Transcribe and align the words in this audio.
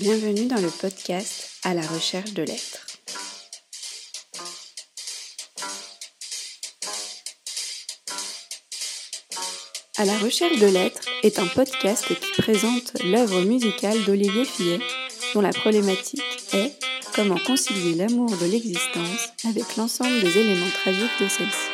Bienvenue 0.00 0.46
dans 0.46 0.62
le 0.62 0.70
podcast 0.70 1.50
À 1.62 1.74
la 1.74 1.82
recherche 1.82 2.32
de 2.32 2.42
l'être. 2.42 2.86
À 9.98 10.06
la 10.06 10.16
recherche 10.20 10.58
de 10.58 10.68
l'être 10.68 11.02
est 11.22 11.38
un 11.38 11.46
podcast 11.48 12.06
qui 12.06 12.40
présente 12.40 12.94
l'œuvre 13.04 13.42
musicale 13.42 14.02
d'Olivier 14.06 14.46
Fillet, 14.46 14.80
dont 15.34 15.42
la 15.42 15.52
problématique 15.52 16.22
est 16.54 16.72
comment 17.14 17.38
concilier 17.46 17.94
l'amour 17.94 18.34
de 18.38 18.46
l'existence 18.46 19.28
avec 19.44 19.76
l'ensemble 19.76 20.18
des 20.22 20.38
éléments 20.38 20.70
tragiques 20.82 21.20
de 21.20 21.28
celle-ci. 21.28 21.69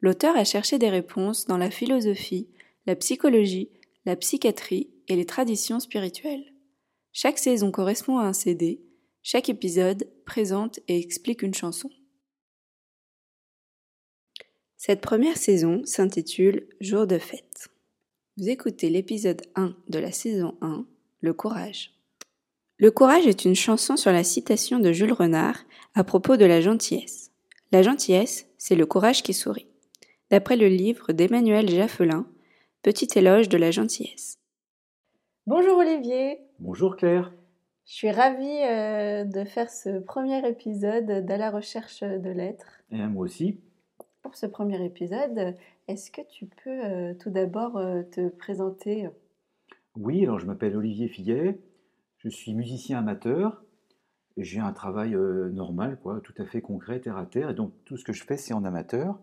L'auteur 0.00 0.36
a 0.36 0.44
cherché 0.44 0.78
des 0.78 0.90
réponses 0.90 1.46
dans 1.46 1.56
la 1.56 1.70
philosophie, 1.70 2.48
la 2.86 2.94
psychologie, 2.94 3.70
la 4.04 4.16
psychiatrie 4.16 4.90
et 5.08 5.16
les 5.16 5.26
traditions 5.26 5.80
spirituelles. 5.80 6.52
Chaque 7.12 7.38
saison 7.38 7.70
correspond 7.70 8.18
à 8.18 8.24
un 8.24 8.32
CD, 8.32 8.80
chaque 9.22 9.48
épisode 9.48 10.08
présente 10.24 10.78
et 10.88 10.98
explique 10.98 11.42
une 11.42 11.54
chanson. 11.54 11.90
Cette 14.76 15.00
première 15.00 15.36
saison 15.36 15.82
s'intitule 15.84 16.68
Jour 16.80 17.06
de 17.06 17.18
fête. 17.18 17.68
Vous 18.36 18.48
écoutez 18.48 18.90
l'épisode 18.90 19.42
1 19.56 19.74
de 19.88 19.98
la 19.98 20.12
saison 20.12 20.56
1, 20.60 20.86
Le 21.20 21.32
courage. 21.32 21.92
Le 22.76 22.92
courage 22.92 23.26
est 23.26 23.44
une 23.44 23.56
chanson 23.56 23.96
sur 23.96 24.12
la 24.12 24.22
citation 24.22 24.78
de 24.78 24.92
Jules 24.92 25.12
Renard 25.12 25.58
à 25.96 26.04
propos 26.04 26.36
de 26.36 26.44
la 26.44 26.60
gentillesse. 26.60 27.32
La 27.72 27.82
gentillesse, 27.82 28.46
c'est 28.56 28.76
le 28.76 28.86
courage 28.86 29.24
qui 29.24 29.34
sourit 29.34 29.67
d'après 30.30 30.56
le 30.56 30.68
livre 30.68 31.12
d'Emmanuel 31.12 31.68
Jaffelin, 31.68 32.26
Petit 32.82 33.18
éloge 33.18 33.48
de 33.48 33.58
la 33.58 33.72
gentillesse. 33.72 34.38
Bonjour 35.48 35.78
Olivier. 35.78 36.38
Bonjour 36.60 36.96
Claire. 36.96 37.32
Je 37.84 37.94
suis 37.94 38.10
ravie 38.10 38.46
euh, 38.46 39.24
de 39.24 39.44
faire 39.44 39.68
ce 39.68 39.98
premier 39.98 40.48
épisode 40.48 41.24
d'À 41.24 41.36
la 41.36 41.50
recherche 41.50 42.02
de 42.02 42.30
l'être. 42.30 42.80
Et 42.92 42.98
moi 42.98 43.24
aussi. 43.24 43.58
Pour 44.22 44.36
ce 44.36 44.46
premier 44.46 44.84
épisode, 44.84 45.56
est-ce 45.88 46.12
que 46.12 46.20
tu 46.30 46.46
peux 46.46 46.84
euh, 46.84 47.14
tout 47.14 47.30
d'abord 47.30 47.78
euh, 47.78 48.02
te 48.02 48.28
présenter? 48.28 49.08
Oui, 49.96 50.22
alors 50.22 50.38
je 50.38 50.46
m'appelle 50.46 50.76
Olivier 50.76 51.08
Fillet, 51.08 51.58
je 52.18 52.28
suis 52.28 52.54
musicien 52.54 52.98
amateur, 52.98 53.64
j'ai 54.36 54.60
un 54.60 54.72
travail 54.72 55.16
normal, 55.52 55.98
quoi, 56.00 56.20
tout 56.22 56.34
à 56.38 56.44
fait 56.44 56.60
concret, 56.60 57.00
terre 57.00 57.16
à 57.16 57.26
terre, 57.26 57.50
et 57.50 57.54
donc 57.54 57.72
tout 57.84 57.96
ce 57.96 58.04
que 58.04 58.12
je 58.12 58.22
fais 58.22 58.36
c'est 58.36 58.54
en 58.54 58.64
amateur. 58.64 59.18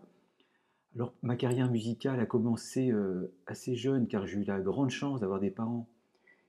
Alors, 0.96 1.12
ma 1.20 1.36
carrière 1.36 1.70
musicale 1.70 2.20
a 2.20 2.24
commencé 2.24 2.90
euh, 2.90 3.30
assez 3.46 3.76
jeune 3.76 4.08
car 4.08 4.26
j'ai 4.26 4.38
eu 4.38 4.44
la 4.44 4.60
grande 4.60 4.88
chance 4.88 5.20
d'avoir 5.20 5.40
des 5.40 5.50
parents 5.50 5.86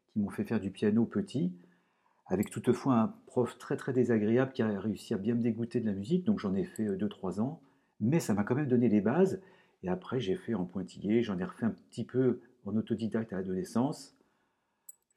qui 0.07 0.19
m'ont 0.19 0.29
fait 0.29 0.45
faire 0.45 0.61
du 0.61 0.71
piano 0.71 1.03
petit, 1.03 1.51
avec 2.27 2.49
toutefois 2.49 2.93
un 2.93 3.13
prof 3.25 3.57
très 3.57 3.75
très 3.75 3.91
désagréable 3.91 4.53
qui 4.53 4.61
a 4.61 4.79
réussi 4.79 5.13
à 5.13 5.17
bien 5.17 5.35
me 5.35 5.41
dégoûter 5.41 5.81
de 5.81 5.85
la 5.85 5.91
musique, 5.91 6.23
donc 6.23 6.39
j'en 6.39 6.55
ai 6.55 6.63
fait 6.63 6.85
2-3 6.85 7.39
euh, 7.39 7.41
ans, 7.41 7.61
mais 7.99 8.21
ça 8.21 8.33
m'a 8.33 8.45
quand 8.45 8.55
même 8.55 8.69
donné 8.69 8.87
les 8.87 9.01
bases, 9.01 9.41
et 9.83 9.89
après 9.89 10.21
j'ai 10.21 10.37
fait 10.37 10.53
en 10.53 10.63
pointillé, 10.63 11.23
j'en 11.23 11.37
ai 11.39 11.43
refait 11.43 11.65
un 11.65 11.75
petit 11.89 12.05
peu 12.05 12.39
en 12.65 12.73
autodidacte 12.77 13.33
à 13.33 13.37
l'adolescence, 13.37 14.15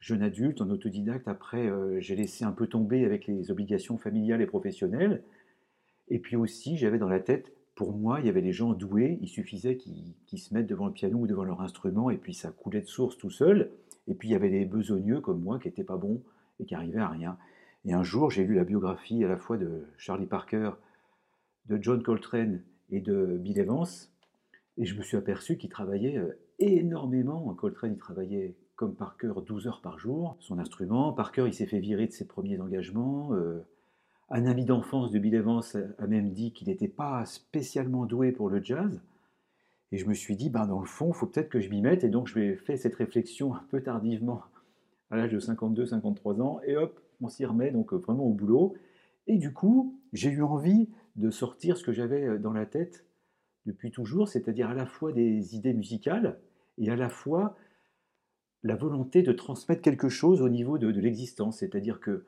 jeune 0.00 0.22
adulte, 0.22 0.60
en 0.60 0.70
autodidacte, 0.70 1.28
après 1.28 1.68
euh, 1.68 2.00
j'ai 2.00 2.16
laissé 2.16 2.44
un 2.44 2.52
peu 2.52 2.66
tomber 2.66 3.04
avec 3.04 3.28
les 3.28 3.52
obligations 3.52 3.96
familiales 3.96 4.42
et 4.42 4.46
professionnelles, 4.46 5.22
et 6.08 6.18
puis 6.18 6.34
aussi 6.34 6.76
j'avais 6.76 6.98
dans 6.98 7.08
la 7.08 7.20
tête 7.20 7.52
pour 7.74 7.92
moi, 7.92 8.20
il 8.20 8.26
y 8.26 8.28
avait 8.28 8.42
des 8.42 8.52
gens 8.52 8.74
doués, 8.74 9.18
il 9.22 9.28
suffisait 9.28 9.76
qu'ils 9.76 10.38
se 10.38 10.52
mettent 10.52 10.66
devant 10.66 10.86
le 10.86 10.92
piano 10.92 11.18
ou 11.18 11.26
devant 11.26 11.44
leur 11.44 11.60
instrument 11.62 12.10
et 12.10 12.16
puis 12.16 12.34
ça 12.34 12.50
coulait 12.50 12.82
de 12.82 12.86
source 12.86 13.16
tout 13.16 13.30
seul. 13.30 13.70
Et 14.06 14.14
puis 14.14 14.28
il 14.28 14.32
y 14.32 14.34
avait 14.34 14.50
des 14.50 14.64
besogneux 14.64 15.20
comme 15.20 15.40
moi 15.40 15.58
qui 15.58 15.68
n'étaient 15.68 15.84
pas 15.84 15.96
bons 15.96 16.22
et 16.58 16.66
qui 16.66 16.74
arrivaient 16.74 17.00
à 17.00 17.08
rien. 17.08 17.38
Et 17.84 17.92
un 17.92 18.02
jour, 18.02 18.30
j'ai 18.30 18.44
lu 18.44 18.54
la 18.54 18.64
biographie 18.64 19.24
à 19.24 19.28
la 19.28 19.38
fois 19.38 19.56
de 19.56 19.86
Charlie 19.96 20.26
Parker, 20.26 20.72
de 21.66 21.78
John 21.80 22.02
Coltrane 22.02 22.62
et 22.90 23.00
de 23.00 23.38
Bill 23.38 23.58
Evans. 23.58 23.86
Et 24.76 24.84
je 24.84 24.96
me 24.96 25.02
suis 25.02 25.16
aperçu 25.16 25.56
qu'il 25.56 25.70
travaillait 25.70 26.18
euh, 26.18 26.38
énormément. 26.58 27.54
Coltrane, 27.54 27.92
il 27.92 27.98
travaillait 27.98 28.56
comme 28.76 28.94
Parker 28.94 29.32
12 29.46 29.66
heures 29.66 29.80
par 29.82 29.98
jour, 29.98 30.36
son 30.40 30.58
instrument. 30.58 31.12
Parker, 31.12 31.44
il 31.46 31.54
s'est 31.54 31.66
fait 31.66 31.80
virer 31.80 32.06
de 32.06 32.12
ses 32.12 32.26
premiers 32.26 32.60
engagements. 32.60 33.34
Euh, 33.34 33.60
un 34.30 34.46
ami 34.46 34.64
d'enfance 34.64 35.10
de 35.10 35.18
Bill 35.18 35.34
Evans 35.34 35.62
a 35.98 36.06
même 36.06 36.30
dit 36.30 36.52
qu'il 36.52 36.68
n'était 36.68 36.88
pas 36.88 37.24
spécialement 37.24 38.06
doué 38.06 38.30
pour 38.30 38.48
le 38.48 38.62
jazz. 38.62 39.02
Et 39.92 39.98
je 39.98 40.06
me 40.06 40.14
suis 40.14 40.36
dit, 40.36 40.50
ben 40.50 40.66
dans 40.66 40.78
le 40.78 40.86
fond, 40.86 41.08
il 41.08 41.14
faut 41.14 41.26
peut-être 41.26 41.48
que 41.48 41.60
je 41.60 41.68
m'y 41.68 41.80
mette. 41.80 42.04
Et 42.04 42.08
donc, 42.08 42.28
je 42.28 42.34
vais 42.34 42.54
faire 42.54 42.78
cette 42.78 42.94
réflexion 42.94 43.54
un 43.54 43.64
peu 43.70 43.82
tardivement, 43.82 44.42
à 45.10 45.16
l'âge 45.16 45.32
de 45.32 45.40
52-53 45.40 46.40
ans. 46.40 46.60
Et 46.64 46.76
hop, 46.76 47.00
on 47.20 47.28
s'y 47.28 47.44
remet, 47.44 47.72
donc 47.72 47.92
vraiment 47.92 48.24
au 48.24 48.32
boulot. 48.32 48.74
Et 49.26 49.36
du 49.36 49.52
coup, 49.52 49.98
j'ai 50.12 50.30
eu 50.30 50.42
envie 50.42 50.88
de 51.16 51.30
sortir 51.30 51.76
ce 51.76 51.82
que 51.82 51.92
j'avais 51.92 52.38
dans 52.38 52.52
la 52.52 52.66
tête 52.66 53.04
depuis 53.66 53.90
toujours, 53.90 54.28
c'est-à-dire 54.28 54.70
à 54.70 54.74
la 54.74 54.86
fois 54.86 55.12
des 55.12 55.56
idées 55.56 55.74
musicales 55.74 56.38
et 56.78 56.88
à 56.90 56.96
la 56.96 57.08
fois 57.08 57.56
la 58.62 58.76
volonté 58.76 59.22
de 59.22 59.32
transmettre 59.32 59.82
quelque 59.82 60.08
chose 60.08 60.40
au 60.40 60.48
niveau 60.48 60.78
de, 60.78 60.92
de 60.92 61.00
l'existence. 61.00 61.58
C'est-à-dire 61.58 61.98
que 61.98 62.24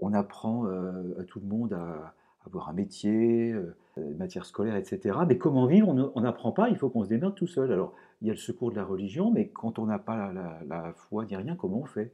on 0.00 0.12
apprend 0.12 0.66
euh, 0.66 1.20
à 1.20 1.24
tout 1.24 1.40
le 1.40 1.46
monde 1.46 1.72
à, 1.72 2.14
avoir 2.46 2.68
un 2.68 2.72
métier, 2.72 3.52
euh, 3.52 3.76
matière 4.16 4.46
scolaire, 4.46 4.76
etc. 4.76 5.18
Mais 5.26 5.38
comment 5.38 5.66
vivre, 5.66 5.88
on 5.88 6.20
n'apprend 6.20 6.52
pas, 6.52 6.68
il 6.70 6.76
faut 6.76 6.88
qu'on 6.88 7.04
se 7.04 7.08
démerde 7.08 7.34
tout 7.34 7.46
seul. 7.46 7.72
Alors, 7.72 7.94
il 8.22 8.28
y 8.28 8.30
a 8.30 8.34
le 8.34 8.38
secours 8.38 8.70
de 8.70 8.76
la 8.76 8.84
religion, 8.84 9.30
mais 9.30 9.48
quand 9.48 9.78
on 9.78 9.86
n'a 9.86 9.98
pas 9.98 10.32
la, 10.32 10.92
foi 10.94 11.24
ni 11.26 11.36
rien, 11.36 11.56
comment 11.56 11.80
on 11.80 11.84
fait? 11.84 12.12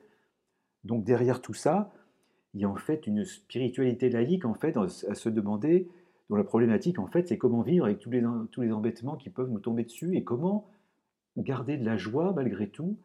Donc, 0.82 1.04
derrière 1.04 1.40
tout 1.40 1.54
ça, 1.54 1.92
il 2.52 2.60
y 2.60 2.64
a 2.64 2.68
en 2.68 2.76
fait 2.76 3.06
une 3.06 3.24
spiritualité 3.24 4.10
laïque, 4.10 4.44
en 4.44 4.54
fait, 4.54 4.76
à 4.76 5.14
se 5.14 5.28
demander, 5.28 5.88
dont 6.30 6.36
la 6.36 6.44
problématique, 6.44 6.98
en 6.98 7.06
fait, 7.06 7.28
c'est 7.28 7.38
comment 7.38 7.62
vivre 7.62 7.84
avec 7.84 8.00
tous 8.00 8.10
les, 8.10 8.22
tous 8.50 8.62
les 8.62 8.72
embêtements 8.72 9.16
qui 9.16 9.30
peuvent 9.30 9.50
nous 9.50 9.60
tomber 9.60 9.84
dessus 9.84 10.16
et 10.16 10.24
comment 10.24 10.68
garder 11.36 11.76
de 11.76 11.84
la 11.84 11.96
joie, 11.96 12.32
malgré 12.34 12.68
tout, 12.68 12.96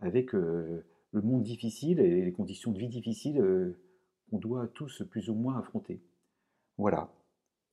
avec 0.00 0.34
euh, 0.34 0.84
le 1.12 1.22
monde 1.22 1.42
difficile 1.42 2.00
et 2.00 2.24
les 2.24 2.32
conditions 2.32 2.72
de 2.72 2.78
vie 2.78 2.88
difficiles 2.88 3.74
qu'on 4.30 4.38
doit 4.38 4.68
tous 4.68 5.02
plus 5.10 5.28
ou 5.30 5.34
moins 5.34 5.58
affronter. 5.58 6.00
Voilà, 6.76 7.10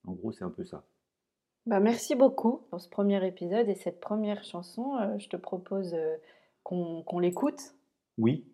en 0.05 0.13
gros 0.13 0.31
c'est 0.31 0.43
un 0.43 0.49
peu 0.49 0.63
ça. 0.63 0.83
Bah, 1.65 1.79
merci 1.79 2.13
beaucoup 2.15 2.61
pour 2.69 2.79
ce 2.79 2.87
premier 2.87 3.25
épisode 3.25 3.67
et 3.69 3.75
cette 3.75 3.99
première 3.99 4.43
chanson. 4.43 4.97
Euh, 4.97 5.17
je 5.17 5.29
te 5.29 5.35
propose 5.35 5.95
euh, 5.95 6.15
qu'on 6.63 7.19
l'écoute. 7.19 7.75
Oui. 8.17 8.45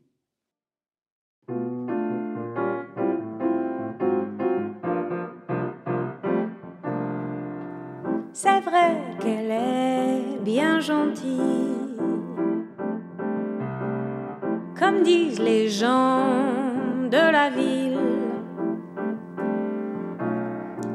C'est 8.34 8.62
vrai 8.62 9.18
qu'elle 9.20 9.52
est 9.52 10.40
bien 10.42 10.80
gentille, 10.80 11.98
comme 14.80 15.04
disent 15.04 15.40
les 15.40 15.68
gens 15.68 16.71
de 17.12 17.32
la 17.32 17.50
ville. 17.50 18.00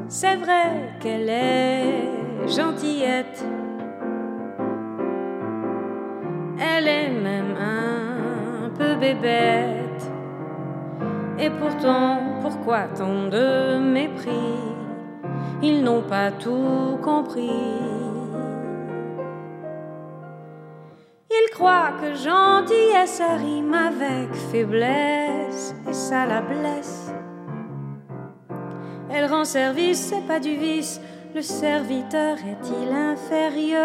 C'est 0.07 0.35
vrai 0.37 0.95
qu'elle 0.99 1.29
est 1.29 2.47
gentillette. 2.47 3.45
Elle 6.59 6.87
est 6.87 7.09
même 7.09 7.55
un 7.55 8.69
peu 8.69 8.95
bébête. 8.95 10.03
Et 11.37 11.51
pourtant, 11.51 12.19
pourquoi 12.41 12.87
tant 12.97 13.27
de 13.27 13.77
mépris? 13.77 14.57
Ils 15.61 15.83
n'ont 15.83 16.01
pas 16.01 16.31
tout 16.31 16.97
compris. 17.03 17.61
Ils 21.29 21.49
croient 21.51 21.93
que 22.01 22.15
gentillesse 22.15 23.21
rime 23.39 23.73
avec 23.73 24.33
faiblesse 24.51 25.26
ça 26.07 26.25
la 26.25 26.39
blesse. 26.39 27.11
Elle 29.09 29.25
rend 29.25 29.43
service, 29.43 29.99
c'est 30.09 30.25
pas 30.25 30.39
du 30.39 30.55
vice. 30.55 31.01
Le 31.35 31.41
serviteur 31.41 32.37
est-il 32.37 32.89
inférieur? 32.93 33.81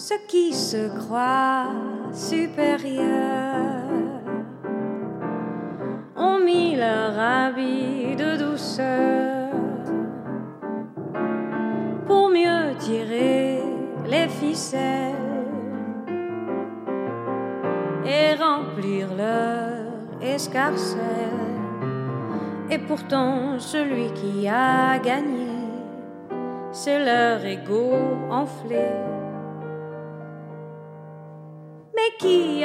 Ceux 0.08 0.26
qui 0.26 0.54
se 0.54 0.88
croient 1.00 1.74
supérieurs 2.14 3.04
ont 6.16 6.40
mis 6.40 6.78
leur 6.78 7.20
habit 7.20 8.16
de 8.16 8.38
douceur 8.38 9.52
pour 12.06 12.30
mieux 12.30 12.74
tirer 12.80 13.62
les 14.06 14.30
ficelles 14.30 15.14
et 18.06 18.34
remplir 18.36 19.10
leur 19.14 20.22
escarcelle. 20.22 21.02
Et 22.70 22.78
pourtant, 22.78 23.60
celui 23.60 24.14
qui 24.14 24.48
a 24.48 25.00
gagné, 25.00 25.50
c'est 26.72 27.04
leur 27.04 27.46
ego 27.46 27.92
enflé. 28.30 29.17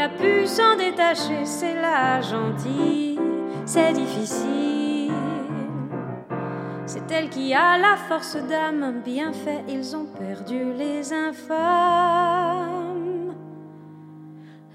A 0.03 0.09
pu 0.09 0.49
s'en 0.49 0.77
détacher, 0.77 1.45
c'est 1.45 1.81
la 1.81 2.21
gentille, 2.21 3.21
c'est 3.65 3.93
difficile. 3.93 5.13
C'est 6.87 7.09
elle 7.13 7.31
qui 7.31 7.55
a 7.55 7.79
la 7.79 7.97
force 7.97 8.37
d'âme, 8.37 9.01
bien 9.05 9.33
fait, 9.33 9.63
ils 9.69 9.95
ont 9.95 10.07
perdu 10.07 10.73
les 10.73 11.13
infâmes. 11.13 11.53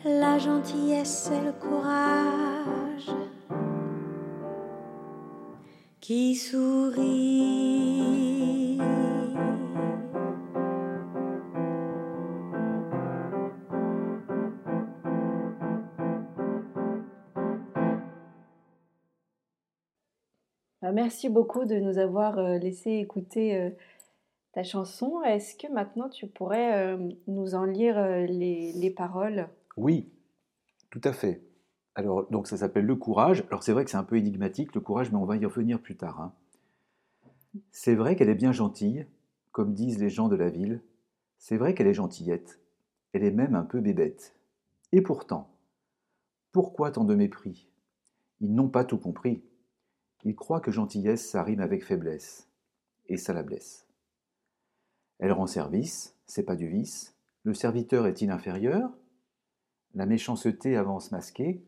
La 0.05 0.37
gentillesse, 0.37 1.27
c'est 1.27 1.41
le 1.41 1.51
courage 1.51 3.11
qui 5.99 6.35
sourit. 6.35 8.36
Merci 20.91 21.29
beaucoup 21.29 21.65
de 21.65 21.75
nous 21.75 21.97
avoir 21.97 22.37
euh, 22.39 22.57
laissé 22.57 22.91
écouter 22.91 23.55
euh, 23.55 23.69
ta 24.53 24.63
chanson. 24.63 25.21
Est-ce 25.23 25.55
que 25.55 25.71
maintenant 25.71 26.09
tu 26.09 26.27
pourrais 26.27 26.95
euh, 26.95 27.09
nous 27.27 27.55
en 27.55 27.65
lire 27.65 27.99
les, 28.27 28.73
les 28.73 28.89
paroles? 28.91 29.47
Oui, 29.75 30.09
tout 30.89 31.01
à 31.03 31.13
fait. 31.13 31.41
Alors, 31.95 32.29
donc 32.29 32.47
ça 32.47 32.57
s'appelle 32.57 32.85
Le 32.85 32.95
Courage. 32.95 33.43
Alors, 33.49 33.63
c'est 33.63 33.73
vrai 33.73 33.83
que 33.83 33.89
c'est 33.91 33.97
un 33.97 34.03
peu 34.03 34.17
énigmatique, 34.17 34.75
le 34.75 34.81
courage, 34.81 35.11
mais 35.11 35.17
on 35.17 35.25
va 35.25 35.35
y 35.35 35.45
revenir 35.45 35.81
plus 35.81 35.95
tard. 35.95 36.21
hein. 36.21 36.33
C'est 37.71 37.95
vrai 37.95 38.15
qu'elle 38.15 38.29
est 38.29 38.35
bien 38.35 38.51
gentille, 38.51 39.07
comme 39.51 39.73
disent 39.73 39.99
les 39.99 40.09
gens 40.09 40.27
de 40.27 40.35
la 40.35 40.49
ville. 40.49 40.81
C'est 41.39 41.57
vrai 41.57 41.73
qu'elle 41.73 41.87
est 41.87 41.93
gentillette. 41.93 42.59
Elle 43.13 43.23
est 43.23 43.31
même 43.31 43.55
un 43.55 43.63
peu 43.63 43.79
bébête. 43.79 44.35
Et 44.91 45.01
pourtant, 45.01 45.49
pourquoi 46.51 46.91
tant 46.91 47.03
de 47.03 47.15
mépris? 47.15 47.67
Ils 48.41 48.53
n'ont 48.53 48.69
pas 48.69 48.83
tout 48.83 48.99
compris. 48.99 49.41
Ils 50.23 50.35
croient 50.35 50.61
que 50.61 50.71
gentillesse, 50.71 51.29
ça 51.29 51.43
rime 51.43 51.61
avec 51.61 51.85
faiblesse. 51.85 52.47
Et 53.07 53.17
ça 53.17 53.33
la 53.33 53.43
blesse. 53.43 53.87
Elle 55.19 55.31
rend 55.31 55.47
service, 55.47 56.15
c'est 56.25 56.43
pas 56.43 56.55
du 56.55 56.67
vice. 56.67 57.15
Le 57.43 57.53
serviteur 57.53 58.07
est-il 58.07 58.29
inférieur 58.29 58.91
La 59.95 60.05
méchanceté 60.05 60.75
avance 60.75 61.11
masquée. 61.11 61.63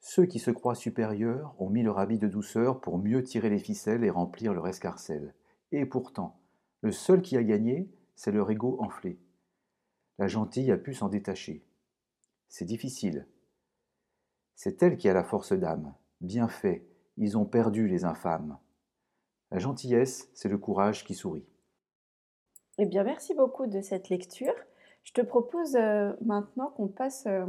Ceux 0.00 0.26
qui 0.26 0.38
se 0.38 0.50
croient 0.50 0.74
supérieurs 0.74 1.54
ont 1.58 1.70
mis 1.70 1.82
leur 1.82 1.98
habit 1.98 2.18
de 2.18 2.28
douceur 2.28 2.80
pour 2.80 2.98
mieux 2.98 3.22
tirer 3.22 3.48
les 3.48 3.58
ficelles 3.58 4.04
et 4.04 4.10
remplir 4.10 4.52
leur 4.52 4.68
escarcelle. 4.68 5.34
Et 5.72 5.86
pourtant, 5.86 6.38
le 6.82 6.92
seul 6.92 7.22
qui 7.22 7.36
a 7.36 7.42
gagné, 7.42 7.88
c'est 8.14 8.32
leur 8.32 8.50
ego 8.50 8.76
enflé. 8.80 9.18
La 10.18 10.28
gentille 10.28 10.72
a 10.72 10.76
pu 10.76 10.94
s'en 10.94 11.08
détacher. 11.08 11.64
C'est 12.48 12.64
difficile. 12.64 13.26
C'est 14.54 14.82
elle 14.82 14.96
qui 14.96 15.08
a 15.08 15.14
la 15.14 15.24
force 15.24 15.52
d'âme. 15.52 15.94
Bien 16.20 16.48
fait, 16.48 16.86
ils 17.16 17.36
ont 17.38 17.44
perdu 17.44 17.88
les 17.88 18.04
infâmes. 18.04 18.58
La 19.50 19.58
gentillesse, 19.58 20.30
c'est 20.34 20.48
le 20.48 20.58
courage 20.58 21.04
qui 21.04 21.14
sourit. 21.14 21.46
Eh 22.78 22.86
bien, 22.86 23.04
merci 23.04 23.34
beaucoup 23.34 23.66
de 23.66 23.80
cette 23.80 24.08
lecture. 24.08 24.54
Je 25.04 25.12
te 25.12 25.20
propose 25.20 25.76
euh, 25.76 26.12
maintenant 26.20 26.70
qu'on 26.70 26.88
passe 26.88 27.24
euh, 27.26 27.46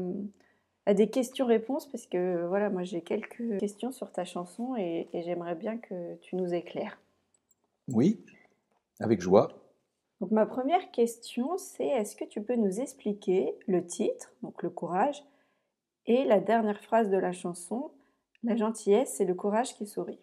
à 0.85 0.93
des 0.93 1.09
questions-réponses 1.09 1.89
parce 1.91 2.05
que 2.05 2.45
voilà, 2.47 2.69
moi 2.69 2.83
j'ai 2.83 3.01
quelques 3.01 3.59
questions 3.59 3.91
sur 3.91 4.11
ta 4.11 4.25
chanson 4.25 4.75
et, 4.77 5.09
et 5.11 5.23
j'aimerais 5.23 5.55
bien 5.55 5.77
que 5.77 6.15
tu 6.21 6.35
nous 6.35 6.53
éclaires. 6.53 6.99
Oui, 7.87 8.23
avec 8.99 9.21
joie. 9.21 9.49
Donc 10.21 10.31
ma 10.31 10.45
première 10.45 10.91
question, 10.91 11.57
c'est 11.57 11.87
est-ce 11.87 12.15
que 12.15 12.25
tu 12.25 12.41
peux 12.41 12.55
nous 12.55 12.79
expliquer 12.79 13.53
le 13.67 13.85
titre, 13.85 14.33
donc 14.41 14.63
le 14.63 14.69
courage, 14.69 15.23
et 16.05 16.23
la 16.23 16.39
dernière 16.39 16.81
phrase 16.81 17.09
de 17.09 17.17
la 17.17 17.33
chanson, 17.33 17.91
la 18.44 18.56
gentillesse, 18.56 19.16
c'est 19.18 19.25
le 19.25 19.34
courage 19.34 19.75
qui 19.75 19.88
sourit. 19.88 20.19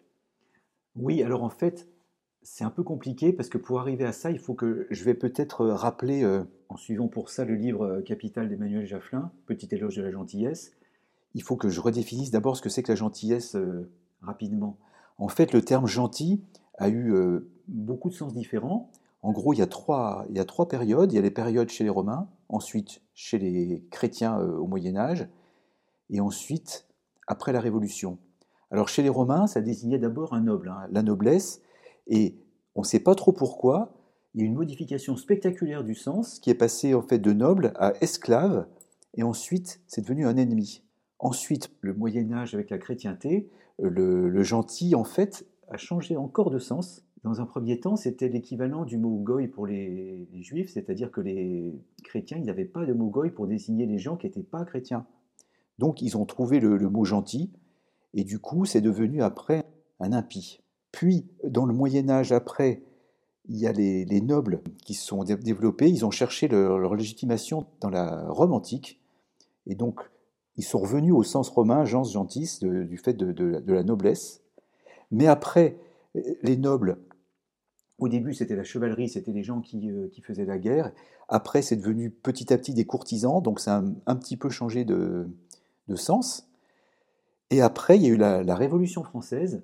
Oui, 0.95 1.21
alors 1.21 1.43
en 1.43 1.49
fait, 1.49 1.87
c'est 2.45 2.63
un 2.63 2.69
peu 2.69 2.83
compliqué 2.83 3.33
parce 3.33 3.49
que 3.49 3.57
pour 3.57 3.79
arriver 3.79 4.05
à 4.05 4.13
ça, 4.13 4.29
il 4.31 4.39
faut 4.39 4.53
que 4.53 4.87
je 4.91 5.03
vais 5.03 5.15
peut-être 5.15 5.61
euh, 5.61 5.73
rappeler, 5.73 6.23
euh, 6.23 6.43
en 6.69 6.77
suivant 6.77 7.07
pour 7.07 7.29
ça 7.29 7.43
le 7.43 7.55
livre 7.55 7.85
euh, 7.85 8.01
Capital 8.01 8.47
d'Emmanuel 8.47 8.85
Jafflin, 8.85 9.31
Petit 9.47 9.67
éloge 9.71 9.95
de 9.95 10.03
la 10.03 10.11
gentillesse. 10.11 10.71
Il 11.33 11.41
faut 11.41 11.55
que 11.55 11.69
je 11.69 11.81
redéfinisse 11.81 12.31
d'abord 12.31 12.55
ce 12.55 12.61
que 12.61 12.69
c'est 12.69 12.83
que 12.83 12.91
la 12.91 12.95
gentillesse 12.95 13.57
rapidement. 14.21 14.77
En 15.17 15.27
fait, 15.27 15.51
le 15.51 15.61
terme 15.61 15.85
gentil 15.85 16.41
a 16.77 16.87
eu 16.87 17.13
beaucoup 17.67 18.07
de 18.07 18.13
sens 18.13 18.33
différents. 18.33 18.89
En 19.21 19.33
gros, 19.33 19.51
il 19.51 19.59
y, 19.59 19.61
a 19.61 19.67
trois, 19.67 20.25
il 20.29 20.37
y 20.37 20.39
a 20.39 20.45
trois 20.45 20.69
périodes. 20.69 21.11
Il 21.11 21.15
y 21.15 21.19
a 21.19 21.21
les 21.21 21.31
périodes 21.31 21.67
chez 21.67 21.83
les 21.83 21.89
Romains, 21.89 22.29
ensuite 22.47 23.01
chez 23.13 23.37
les 23.37 23.83
chrétiens 23.91 24.39
au 24.39 24.65
Moyen 24.65 24.95
Âge, 24.95 25.27
et 26.09 26.21
ensuite 26.21 26.84
après 27.27 27.51
la 27.51 27.59
Révolution. 27.59 28.17
Alors 28.71 28.89
chez 28.89 29.03
les 29.03 29.09
Romains, 29.09 29.47
ça 29.47 29.61
désignait 29.61 29.99
d'abord 29.99 30.33
un 30.33 30.41
noble, 30.41 30.69
hein, 30.69 30.87
la 30.91 31.03
noblesse, 31.03 31.61
et 32.07 32.35
on 32.75 32.81
ne 32.81 32.85
sait 32.85 32.99
pas 32.99 33.15
trop 33.15 33.31
pourquoi, 33.31 33.93
il 34.33 34.41
y 34.41 34.43
a 34.43 34.47
une 34.47 34.55
modification 34.55 35.15
spectaculaire 35.15 35.83
du 35.83 35.95
sens 35.95 36.39
qui 36.39 36.49
est 36.49 36.55
passé 36.55 36.93
en 36.93 37.01
fait 37.01 37.19
de 37.19 37.31
noble 37.31 37.71
à 37.75 37.93
esclave, 38.01 38.67
et 39.13 39.23
ensuite 39.23 39.81
c'est 39.87 40.01
devenu 40.01 40.25
un 40.25 40.35
ennemi. 40.35 40.81
Ensuite, 41.19 41.71
le 41.79 41.93
Moyen 41.93 42.31
Âge 42.33 42.53
avec 42.53 42.69
la 42.69 42.77
chrétienté, 42.77 43.49
euh, 43.81 43.89
le, 43.89 44.43
gentil 44.43 44.93
en 44.95 45.05
fait 45.05 45.47
a 45.69 45.77
changé 45.77 46.17
encore 46.17 46.49
de 46.49 46.59
sens. 46.59 47.03
Dans 47.23 47.41
un 47.41 47.45
premier 47.45 47.79
temps, 47.79 47.95
c'était 47.95 48.27
l'équivalent 48.27 48.83
du 48.83 48.97
mot 48.97 49.17
goy 49.17 49.47
pour 49.47 49.65
les, 49.65 50.27
les 50.31 50.43
juifs, 50.43 50.69
c'est-à-dire 50.69 51.11
que 51.11 51.21
les 51.21 51.73
chrétiens, 52.03 52.37
ils 52.37 52.45
n'avaient 52.45 52.65
pas 52.65 52.85
de 52.85 52.93
mot 52.93 53.07
goy 53.07 53.31
pour 53.31 53.47
désigner 53.47 53.85
les 53.85 53.97
gens 53.97 54.17
qui 54.17 54.27
n'étaient 54.27 54.43
pas 54.43 54.65
chrétiens. 54.65 55.07
Donc 55.77 56.01
ils 56.01 56.17
ont 56.17 56.25
trouvé 56.25 56.59
le, 56.59 56.77
mot 56.89 57.05
gentil, 57.05 57.51
et 58.13 58.23
du 58.23 58.39
coup 58.39 58.65
c'est 58.65 58.81
devenu 58.81 59.21
après 59.21 59.65
un 59.99 60.13
impie. 60.13 60.61
Puis 60.91 61.27
dans 61.43 61.65
le 61.65 61.73
Moyen 61.73 62.09
Âge 62.09 62.31
après, 62.31 62.81
il 63.47 63.57
y 63.57 63.67
a 63.67 63.71
les, 63.71 64.05
les 64.05 64.21
nobles 64.21 64.61
qui 64.85 64.93
se 64.93 65.05
sont 65.05 65.23
dé- 65.23 65.35
développés, 65.35 65.89
ils 65.89 66.05
ont 66.05 66.11
cherché 66.11 66.47
leur, 66.47 66.95
légitimation 66.95 67.65
dans 67.81 67.89
la 67.89 68.27
Rome 68.29 68.53
antique, 68.53 69.01
et 69.67 69.75
donc 69.75 69.99
ils 70.57 70.63
sont 70.63 70.79
revenus 70.79 71.13
au 71.13 71.23
sens 71.23 71.49
romain, 71.49 71.83
gens 71.83 72.03
gentis, 72.03 72.59
de- 72.61 72.83
du 72.83 72.97
fait 72.97 73.13
de, 73.13 73.73
la 73.73 73.83
noblesse. 73.83 74.41
Mais 75.11 75.27
après, 75.27 75.77
les 76.41 76.55
nobles, 76.57 76.97
au 77.99 78.07
début 78.07 78.33
c'était 78.33 78.55
la 78.55 78.63
chevalerie, 78.63 79.09
c'était 79.09 79.33
les 79.33 79.43
gens 79.43 79.61
qui, 79.61 79.91
euh, 79.91 80.07
qui 80.07 80.21
faisaient 80.21 80.45
la 80.45 80.57
guerre. 80.57 80.91
Après, 81.27 81.61
c'est 81.61 81.75
devenu 81.75 82.11
petit 82.11 82.53
à 82.53 82.57
petit 82.57 82.73
des 82.73 82.85
courtisans, 82.85 83.41
donc 83.41 83.59
ça 83.59 83.77
a 83.77 83.83
un 84.05 84.15
petit 84.15 84.37
peu 84.37 84.49
changé 84.49 84.85
de, 84.85 85.27
de 85.87 85.95
sens. 85.95 86.49
Et 87.51 87.61
après, 87.61 87.97
il 87.97 88.03
y 88.03 88.07
a 88.07 88.09
eu 88.09 88.17
la, 88.17 88.55
Révolution 88.55 89.03
française, 89.03 89.63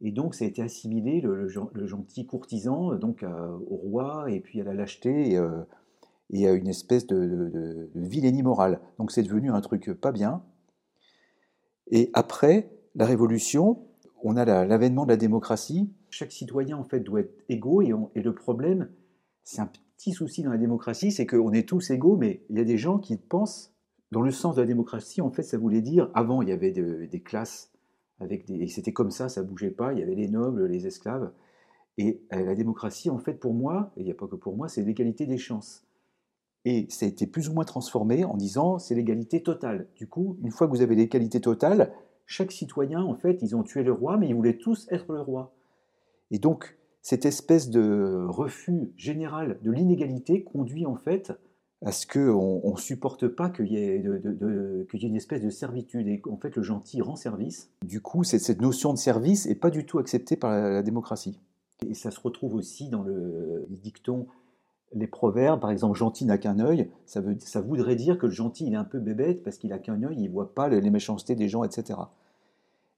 et 0.00 0.10
donc 0.10 0.34
ça 0.34 0.44
a 0.44 0.48
été 0.48 0.62
assimilé, 0.62 1.20
le, 1.20 1.36
le 1.36 1.48
gen- 1.48 1.70
le 1.72 1.86
gentil 1.86 2.26
courtisan, 2.26 2.94
donc 2.96 3.24
au 3.70 3.76
roi, 3.76 4.30
et 4.30 4.40
puis 4.40 4.60
à 4.60 4.64
la 4.64 4.74
lâcheté, 4.74 5.32
et, 5.32 5.36
euh, 5.38 5.62
à 6.32 6.52
une 6.52 6.68
espèce 6.68 7.06
de, 7.06 7.16
de, 7.24 7.90
vilainie 7.94 8.42
morale. 8.42 8.80
Donc 8.98 9.12
c'est 9.12 9.22
devenu 9.22 9.50
un 9.50 9.60
truc 9.60 9.92
pas 9.92 10.12
bien. 10.12 10.42
Et 11.90 12.10
après 12.14 12.70
la 12.94 13.06
Révolution, 13.06 13.86
on 14.22 14.36
a 14.36 14.44
la- 14.44 14.64
l'avènement 14.64 15.04
de 15.04 15.10
la 15.10 15.16
démocratie. 15.16 15.90
Chaque 16.10 16.32
citoyen, 16.32 16.76
en 16.76 16.84
fait, 16.84 17.00
doit 17.00 17.20
être 17.20 17.44
égaux, 17.48 17.82
et, 17.82 17.92
et 18.14 18.22
le 18.22 18.34
problème, 18.34 18.88
c'est 19.44 19.60
un 19.60 19.70
petit 19.96 20.12
souci 20.12 20.42
dans 20.42 20.50
la 20.50 20.58
démocratie, 20.58 21.12
c'est 21.12 21.26
qu'on 21.26 21.52
est 21.52 21.68
tous 21.68 21.90
égaux, 21.90 22.16
mais 22.16 22.44
il 22.50 22.58
y 22.58 22.60
a 22.60 22.64
des 22.64 22.78
gens 22.78 22.98
qui 22.98 23.16
pensent, 23.16 23.72
dans 24.12 24.20
le 24.20 24.30
sens 24.30 24.56
de 24.56 24.60
la 24.60 24.66
démocratie, 24.66 25.22
en 25.22 25.30
fait, 25.30 25.42
ça 25.42 25.56
voulait 25.56 25.80
dire, 25.80 26.10
avant, 26.12 26.42
il 26.42 26.50
y 26.50 26.52
avait 26.52 26.70
de- 26.70 27.06
des 27.06 27.20
classes, 27.20 27.72
avec 28.20 28.46
des, 28.46 28.56
et 28.56 28.68
c'était 28.68 28.92
comme 28.92 29.10
ça, 29.10 29.30
ça 29.30 29.42
bougeait 29.42 29.70
pas, 29.70 29.94
il 29.94 29.98
y 29.98 30.02
avait 30.02 30.14
les 30.14 30.28
nobles, 30.28 30.66
les 30.66 30.86
esclaves, 30.86 31.32
et 31.96 32.20
euh, 32.34 32.44
la 32.44 32.54
démocratie, 32.54 33.08
en 33.08 33.18
fait, 33.18 33.40
pour 33.40 33.54
moi, 33.54 33.90
et 33.96 34.00
il 34.00 34.04
n'y 34.04 34.10
a 34.10 34.14
pas 34.14 34.26
que 34.26 34.36
pour 34.36 34.54
moi, 34.54 34.68
c'est 34.68 34.82
l'égalité 34.82 35.24
des 35.24 35.38
chances. 35.38 35.86
Et 36.66 36.86
ça 36.90 37.06
a 37.06 37.08
été 37.08 37.26
plus 37.26 37.48
ou 37.48 37.54
moins 37.54 37.64
transformé 37.64 38.24
en 38.24 38.36
disant 38.36 38.78
c'est 38.78 38.94
l'égalité 38.94 39.42
totale. 39.42 39.88
Du 39.96 40.06
coup, 40.06 40.36
une 40.42 40.50
fois 40.50 40.68
que 40.68 40.72
vous 40.72 40.82
avez 40.82 40.94
l'égalité 40.94 41.40
totale, 41.40 41.92
chaque 42.26 42.52
citoyen, 42.52 43.02
en 43.02 43.14
fait, 43.14 43.38
ils 43.42 43.56
ont 43.56 43.62
tué 43.62 43.82
le 43.82 43.92
roi, 43.92 44.18
mais 44.18 44.28
ils 44.28 44.34
voulaient 44.34 44.58
tous 44.58 44.86
être 44.90 45.12
le 45.12 45.22
roi. 45.22 45.54
Et 46.30 46.38
donc, 46.38 46.76
cette 47.00 47.24
espèce 47.24 47.68
de 47.68 48.26
refus 48.28 48.92
général 48.96 49.58
de 49.62 49.72
l'inégalité 49.72 50.44
conduit 50.44 50.86
en 50.86 50.94
fait 50.96 51.32
à 51.84 51.90
ce 51.90 52.06
qu'on 52.06 52.72
ne 52.72 52.78
supporte 52.78 53.26
pas 53.28 53.50
qu'il 53.50 53.66
y, 53.66 53.76
ait 53.76 53.96
une 54.00 55.16
espèce 55.16 55.42
de 55.42 55.50
servitude 55.50 56.06
et 56.06 56.20
qu'en 56.20 56.36
fait 56.36 56.54
le 56.56 56.62
gentil 56.62 57.00
rend 57.02 57.16
service. 57.16 57.70
Du 57.84 58.00
coup, 58.00 58.22
cette 58.24 58.60
notion 58.60 58.92
de 58.92 58.98
service 58.98 59.46
n'est 59.46 59.56
pas 59.56 59.70
du 59.70 59.84
tout 59.84 59.98
acceptée 59.98 60.36
par 60.36 60.50
la, 60.52 60.82
démocratie. 60.82 61.40
Et 61.86 61.94
ça 61.94 62.12
se 62.12 62.20
retrouve 62.20 62.54
aussi 62.54 62.88
dans 62.88 63.02
le, 63.02 63.66
les 63.68 63.92
les 64.94 65.06
proverbes, 65.06 65.60
par 65.60 65.70
exemple 65.70 65.96
gentil 65.96 66.26
n'a 66.26 66.36
qu'un 66.36 66.58
œil, 66.60 66.90
ça, 67.06 67.22
voudrait 67.62 67.96
dire 67.96 68.18
que 68.18 68.26
le 68.26 68.32
gentil 68.32 68.66
il 68.66 68.74
est 68.74 68.76
un 68.76 68.84
peu 68.84 68.98
bébête 68.98 69.42
parce 69.42 69.56
qu'il 69.56 69.72
a 69.72 69.78
qu'un 69.78 70.02
œil, 70.02 70.16
il 70.18 70.28
ne 70.28 70.32
voit 70.32 70.54
pas 70.54 70.68
les 70.68 70.90
méchancetés 70.90 71.34
des 71.34 71.48
gens, 71.48 71.64
etc. 71.64 71.98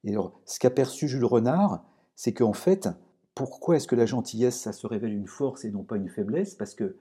Et 0.03 0.11
alors, 0.11 0.39
ce 0.45 0.59
qu'a 0.59 0.69
perçu 0.69 1.07
Jules 1.07 1.25
Renard, 1.25 1.83
c'est 2.15 2.33
qu'en 2.33 2.53
fait, 2.53 2.89
pourquoi 3.33 3.77
est-ce 3.77 3.87
que 3.87 3.95
la 3.95 4.05
gentillesse, 4.05 4.59
ça 4.59 4.73
se 4.73 4.85
révèle 4.87 5.13
une 5.13 5.27
force 5.27 5.65
et 5.65 5.71
non 5.71 5.83
pas 5.83 5.95
une 5.97 6.09
faiblesse? 6.09 6.53
Parce 6.53 6.75
que 6.75 6.97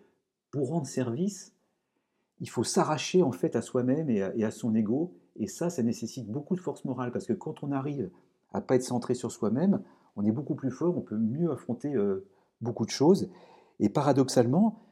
pour 0.51 0.69
rendre 0.69 0.87
service, 0.87 1.54
il 2.41 2.51
faut 2.51 2.65
s'arracher 2.65 3.23
en 3.23 3.33
fait 3.33 3.57
à 3.57 3.63
soi-même 3.63 4.11
et, 4.11 4.23
à 4.23 4.51
son 4.51 4.75
ego. 4.75 5.15
Et 5.37 5.47
ça, 5.47 5.71
ça 5.71 5.83
nécessite 5.83 6.29
beaucoup 6.29 6.55
de 6.55 6.61
force 6.61 6.85
morale 6.85 7.13
parce 7.13 7.27
que 7.27 7.33
quand 7.33 7.63
on 7.63 7.73
arrive 7.73 8.11
à 8.53 8.61
pas 8.61 8.77
être 8.77 8.85
centré 8.85 9.15
sur 9.15 9.33
soi-même, 9.33 9.83
on 10.17 10.25
est 10.25 10.33
beaucoup 10.33 10.55
plus 10.55 10.71
fort, 10.71 10.97
on 10.97 11.01
peut 11.01 11.17
mieux 11.17 11.51
affronter 11.51 11.95
euh, 11.95 12.27
beaucoup 12.61 12.85
de 12.85 12.91
choses. 12.91 13.31
Et 13.81 13.89
paradoxalement, 13.89 14.85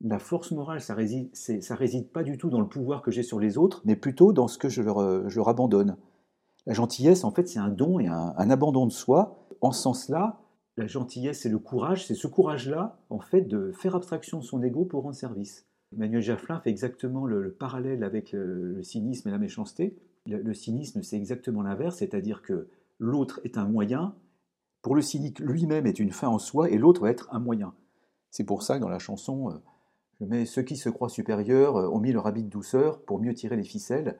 la 0.00 0.18
force 0.18 0.50
morale, 0.50 0.80
ça 0.80 0.94
réside, 0.94 1.34
ça 1.34 1.74
réside 1.74 2.10
pas 2.10 2.22
du 2.22 2.36
tout 2.36 2.50
dans 2.50 2.60
le 2.60 2.68
pouvoir 2.68 3.02
que 3.02 3.10
j'ai 3.10 3.22
sur 3.22 3.38
les 3.38 3.58
autres, 3.58 3.82
mais 3.84 3.96
plutôt 3.96 4.32
dans 4.32 4.48
ce 4.48 4.58
que 4.58 4.68
je 4.68 4.82
leur, 4.82 4.98
euh, 4.98 5.28
je 5.28 5.36
leur 5.36 5.48
abandonne. 5.48 5.96
La 6.66 6.74
gentillesse, 6.74 7.22
en 7.24 7.30
fait, 7.30 7.48
c'est 7.48 7.60
un 7.60 7.68
don 7.68 8.00
et 8.00 8.08
un, 8.08 8.34
un, 8.36 8.50
abandon 8.50 8.86
de 8.86 8.92
soi. 8.92 9.46
En 9.60 9.70
ce 9.70 9.82
sens-là, 9.82 10.40
la 10.76 10.86
gentillesse, 10.86 11.40
c'est 11.42 11.48
le 11.48 11.58
courage, 11.58 12.06
c'est 12.06 12.14
ce 12.14 12.26
courage-là, 12.26 12.98
en 13.08 13.20
fait, 13.20 13.42
de 13.42 13.72
faire 13.72 13.94
abstraction 13.94 14.38
de 14.38 14.44
son 14.44 14.62
ego 14.62 14.84
pour 14.84 15.04
rendre 15.04 15.14
service. 15.14 15.65
Emmanuel 15.92 16.22
Jafflin 16.22 16.60
fait 16.60 16.70
exactement 16.70 17.26
le, 17.26 17.52
parallèle 17.52 18.02
avec 18.02 18.32
le, 18.32 18.82
cynisme 18.82 19.28
et 19.28 19.32
la 19.32 19.38
méchanceté. 19.38 19.96
Le, 20.26 20.54
cynisme, 20.54 21.02
c'est 21.02 21.16
exactement 21.16 21.62
l'inverse, 21.62 21.98
c'est-à-dire 21.98 22.42
que 22.42 22.68
l'autre 22.98 23.40
est 23.44 23.58
un 23.58 23.66
moyen. 23.66 24.14
Pour 24.82 24.96
le 24.96 25.02
cynique, 25.02 25.38
lui-même 25.38 25.86
est 25.86 25.98
une 25.98 26.10
fin 26.10 26.28
en 26.28 26.38
soi 26.38 26.70
et 26.70 26.78
l'autre 26.78 27.02
va 27.02 27.10
être 27.10 27.28
un 27.32 27.38
moyen. 27.38 27.74
C'est 28.30 28.44
pour 28.44 28.62
ça 28.62 28.76
que 28.76 28.80
dans 28.80 28.88
la 28.88 28.98
chanson, 28.98 29.50
euh, 29.50 30.26
mets 30.26 30.44
ceux 30.44 30.62
qui 30.62 30.76
se 30.76 30.88
croient 30.88 31.08
supérieurs 31.08 31.76
euh, 31.76 31.88
ont 31.88 32.00
mis 32.00 32.12
leur 32.12 32.26
habit 32.26 32.42
de 32.42 32.48
douceur 32.48 33.00
pour 33.02 33.20
mieux 33.20 33.34
tirer 33.34 33.56
les 33.56 33.64
ficelles 33.64 34.18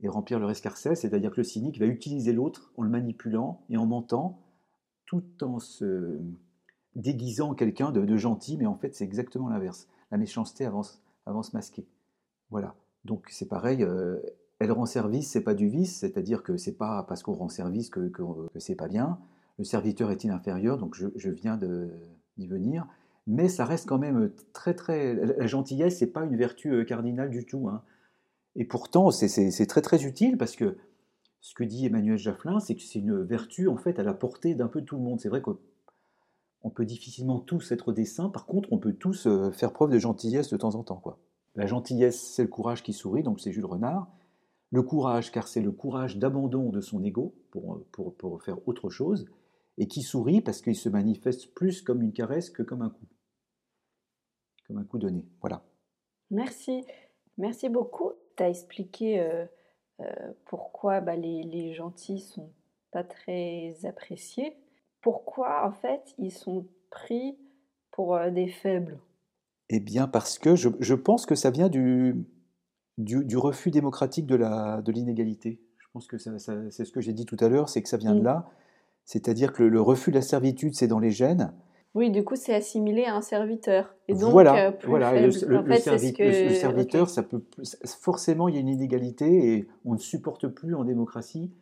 et 0.00 0.08
remplir 0.08 0.38
leur 0.38 0.50
escarcelle, 0.50 0.96
c'est-à-dire 0.96 1.30
que 1.30 1.38
le 1.38 1.44
cynique 1.44 1.78
va 1.78 1.86
utiliser 1.86 2.32
l'autre 2.32 2.72
en 2.76 2.82
le 2.82 2.90
manipulant 2.90 3.62
et 3.70 3.76
en 3.76 3.86
mentant, 3.86 4.40
tout 5.06 5.24
en 5.42 5.58
se 5.58 6.18
déguisant 6.94 7.54
quelqu'un 7.54 7.92
de 7.92 8.16
gentil, 8.16 8.56
mais 8.56 8.66
en 8.66 8.76
fait 8.76 8.94
c'est 8.94 9.04
exactement 9.04 9.48
l'inverse 9.48 9.88
la 10.10 10.18
méchanceté 10.18 10.64
avance, 10.64 11.02
avance 11.26 11.52
masquée. 11.52 11.86
Voilà. 12.50 12.74
Donc 13.04 13.26
c'est 13.30 13.48
pareil, 13.48 13.82
euh, 13.82 14.18
elle 14.58 14.72
rend 14.72 14.86
service, 14.86 15.30
c'est 15.30 15.42
pas 15.42 15.54
du 15.54 15.68
vice, 15.68 15.98
c'est-à-dire 15.98 16.42
que 16.42 16.56
c'est 16.56 16.76
pas 16.76 17.04
parce 17.04 17.22
qu'on 17.22 17.34
rend 17.34 17.48
service 17.48 17.90
que, 17.90 18.08
que, 18.08 18.22
c'est 18.56 18.74
pas 18.74 18.88
bien. 18.88 19.18
Le 19.58 19.64
serviteur 19.64 20.10
est-il 20.10 20.30
inférieur, 20.30 20.78
donc 20.78 20.94
je, 20.94 21.30
viens 21.30 21.56
d'y 21.56 22.46
venir. 22.46 22.86
Mais 23.26 23.48
ça 23.48 23.64
reste 23.64 23.88
quand 23.88 23.98
même 23.98 24.30
très 24.52 24.74
très. 24.74 25.14
La 25.14 25.46
gentillesse, 25.46 25.98
c'est 25.98 26.06
pas 26.06 26.24
une 26.24 26.36
vertu 26.36 26.72
euh, 26.72 26.84
cardinale 26.84 27.30
du 27.30 27.44
tout. 27.44 27.68
Hein. 27.68 27.82
Et 28.54 28.64
pourtant, 28.64 29.10
c'est 29.10 29.66
très 29.66 29.82
très 29.82 30.04
utile 30.04 30.38
parce 30.38 30.56
que 30.56 30.76
ce 31.40 31.54
que 31.54 31.64
dit 31.64 31.86
Emmanuel 31.86 32.18
Jafflin, 32.18 32.60
c'est 32.60 32.74
que 32.74 32.82
c'est 32.82 32.98
une 32.98 33.22
vertu 33.22 33.68
en 33.68 33.76
fait 33.76 33.98
à 33.98 34.02
la 34.02 34.14
portée 34.14 34.54
d'un 34.54 34.68
peu 34.68 34.82
tout 34.82 34.96
le 34.96 35.02
monde. 35.02 35.20
C'est 35.20 35.28
vrai 35.28 35.42
que 35.42 35.50
on 36.66 36.70
peut 36.70 36.84
difficilement 36.84 37.38
tous 37.38 37.70
être 37.70 37.92
des 37.92 38.04
saints, 38.04 38.28
par 38.28 38.44
contre, 38.44 38.72
on 38.72 38.78
peut 38.78 38.92
tous 38.92 39.28
euh, 39.28 39.52
faire 39.52 39.72
preuve 39.72 39.92
de 39.92 40.00
gentillesse 40.00 40.50
de 40.50 40.56
temps 40.56 40.74
en 40.74 40.82
temps. 40.82 41.00
La 41.54 41.64
gentillesse, 41.66 42.20
c'est 42.20 42.42
le 42.42 42.48
courage 42.48 42.82
qui 42.82 42.92
sourit, 42.92 43.22
donc 43.22 43.38
c'est 43.38 43.52
Jules 43.52 43.64
Renard. 43.64 44.08
Le 44.72 44.82
courage, 44.82 45.30
car 45.30 45.46
c'est 45.46 45.60
le 45.60 45.70
courage 45.70 46.16
d'abandon 46.16 46.70
de 46.70 46.80
son 46.80 47.04
ego 47.04 47.36
pour, 47.52 47.84
pour, 47.92 48.42
faire 48.42 48.58
autre 48.66 48.90
chose, 48.90 49.26
et 49.78 49.86
qui 49.86 50.02
sourit 50.02 50.40
parce 50.40 50.60
qu'il 50.60 50.74
se 50.74 50.88
manifeste 50.88 51.54
plus 51.54 51.82
comme 51.82 52.02
une 52.02 52.12
caresse 52.12 52.50
que 52.50 52.64
comme 52.64 52.82
un 52.82 52.90
coup. 52.90 53.06
Comme 54.66 54.78
un 54.78 54.84
coup 54.84 54.98
donné. 54.98 55.24
Voilà. 55.40 55.62
Merci. 56.32 56.84
Merci 57.38 57.68
beaucoup. 57.68 58.10
Tu 58.36 58.42
as 58.42 58.48
expliqué 58.48 59.20
euh, 59.20 59.46
euh, 60.00 60.32
pourquoi 60.46 61.00
bah, 61.00 61.14
les, 61.14 61.44
les 61.44 61.74
gentils 61.74 62.18
sont 62.18 62.50
pas 62.90 63.04
très 63.04 63.76
appréciés 63.84 64.56
pourquoi 65.06 65.64
en 65.64 65.70
fait 65.70 66.16
ils 66.18 66.32
sont 66.32 66.66
pris 66.90 67.38
pour 67.92 68.16
euh, 68.16 68.28
des 68.30 68.48
faibles? 68.48 68.98
Eh 69.68 69.78
bien 69.78 70.08
parce 70.08 70.36
que 70.36 70.56
je, 70.56 70.94
pense 70.94 71.26
que 71.26 71.36
ça 71.36 71.50
vient 71.50 71.68
du, 71.68 72.26
du, 72.98 73.36
refus 73.36 73.70
démocratique 73.70 74.26
de 74.26 74.90
l'inégalité. 74.90 75.50
De 75.50 75.58
je 75.78 75.86
pense 75.92 76.08
que 76.08 76.18
c'est 76.18 76.84
ce 76.84 76.90
que 76.90 77.00
j'ai 77.00 77.12
dit 77.12 77.24
tout 77.24 77.36
à 77.38 77.48
l'heure, 77.48 77.68
c'est 77.68 77.82
que 77.82 77.88
ça 77.88 77.98
vient 77.98 78.16
de 78.16 78.20
mm. 78.20 78.24
là. 78.24 78.50
C'est-à-dire 79.04 79.52
que 79.52 79.62
le, 79.62 79.80
refus 79.80 80.10
de 80.10 80.16
la 80.16 80.22
servitude, 80.22 80.74
c'est 80.74 80.88
dans 80.88 80.98
les 80.98 81.12
gènes. 81.12 81.52
Oui, 81.94 82.10
du 82.10 82.24
coup, 82.24 82.34
c'est 82.34 82.54
assimilé 82.54 83.04
à 83.04 83.14
un 83.14 83.22
serviteur. 83.22 83.94
Et 84.08 84.14
donc, 84.14 84.32
voilà, 84.32 84.70
euh, 84.70 84.72
voilà. 84.88 85.12
Le, 85.20 85.30
serviteur, 85.30 87.08
ça 87.08 87.22
peut, 87.22 87.44
forcément, 88.00 88.48
il 88.48 88.56
y 88.56 88.58
a 88.58 88.60
une 88.60 88.68
inégalité 88.68 89.52
et 89.52 89.68
on 89.84 89.92
ne 89.92 89.98
supporte 89.98 90.48
plus 90.48 90.74
en 90.74 90.82
démocratie 90.82 91.52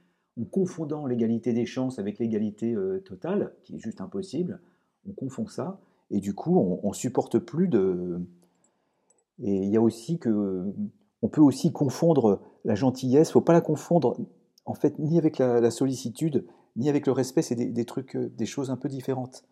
en 0.40 0.44
confondant 0.44 1.06
l'égalité 1.06 1.52
des 1.52 1.66
chances 1.66 1.98
avec 1.98 2.18
l'égalité 2.18 2.74
euh, 2.74 3.00
totale, 3.00 3.52
qui 3.62 3.76
est 3.76 3.78
juste 3.78 4.00
impossible, 4.00 4.60
on 5.08 5.12
confond 5.12 5.46
ça, 5.46 5.80
et 6.10 6.20
du 6.20 6.34
coup, 6.34 6.58
on, 6.82 6.92
supporte 6.92 7.38
plus 7.38 7.68
de. 7.68 8.20
Et 9.42 9.64
il 9.64 9.70
y 9.70 9.76
a 9.76 9.82
aussi 9.82 10.18
que. 10.18 10.64
On 11.22 11.28
peut 11.28 11.40
aussi 11.40 11.72
confondre 11.72 12.42
la 12.66 12.74
gentillesse, 12.74 13.30
faut 13.32 13.40
pas 13.40 13.54
la 13.54 13.62
confondre, 13.62 14.18
en 14.66 14.74
fait, 14.74 14.98
ni 14.98 15.18
avec 15.18 15.38
la, 15.38 15.70
sollicitude, 15.70 16.44
ni 16.76 16.90
avec 16.90 17.06
le 17.06 17.12
respect, 17.12 17.40
c'est 17.40 17.54
des, 17.54 17.84
trucs, 17.86 18.14
euh, 18.14 18.30
des 18.36 18.44
choses 18.44 18.70
un 18.70 18.76
peu 18.76 18.90
différentes. 18.90 19.42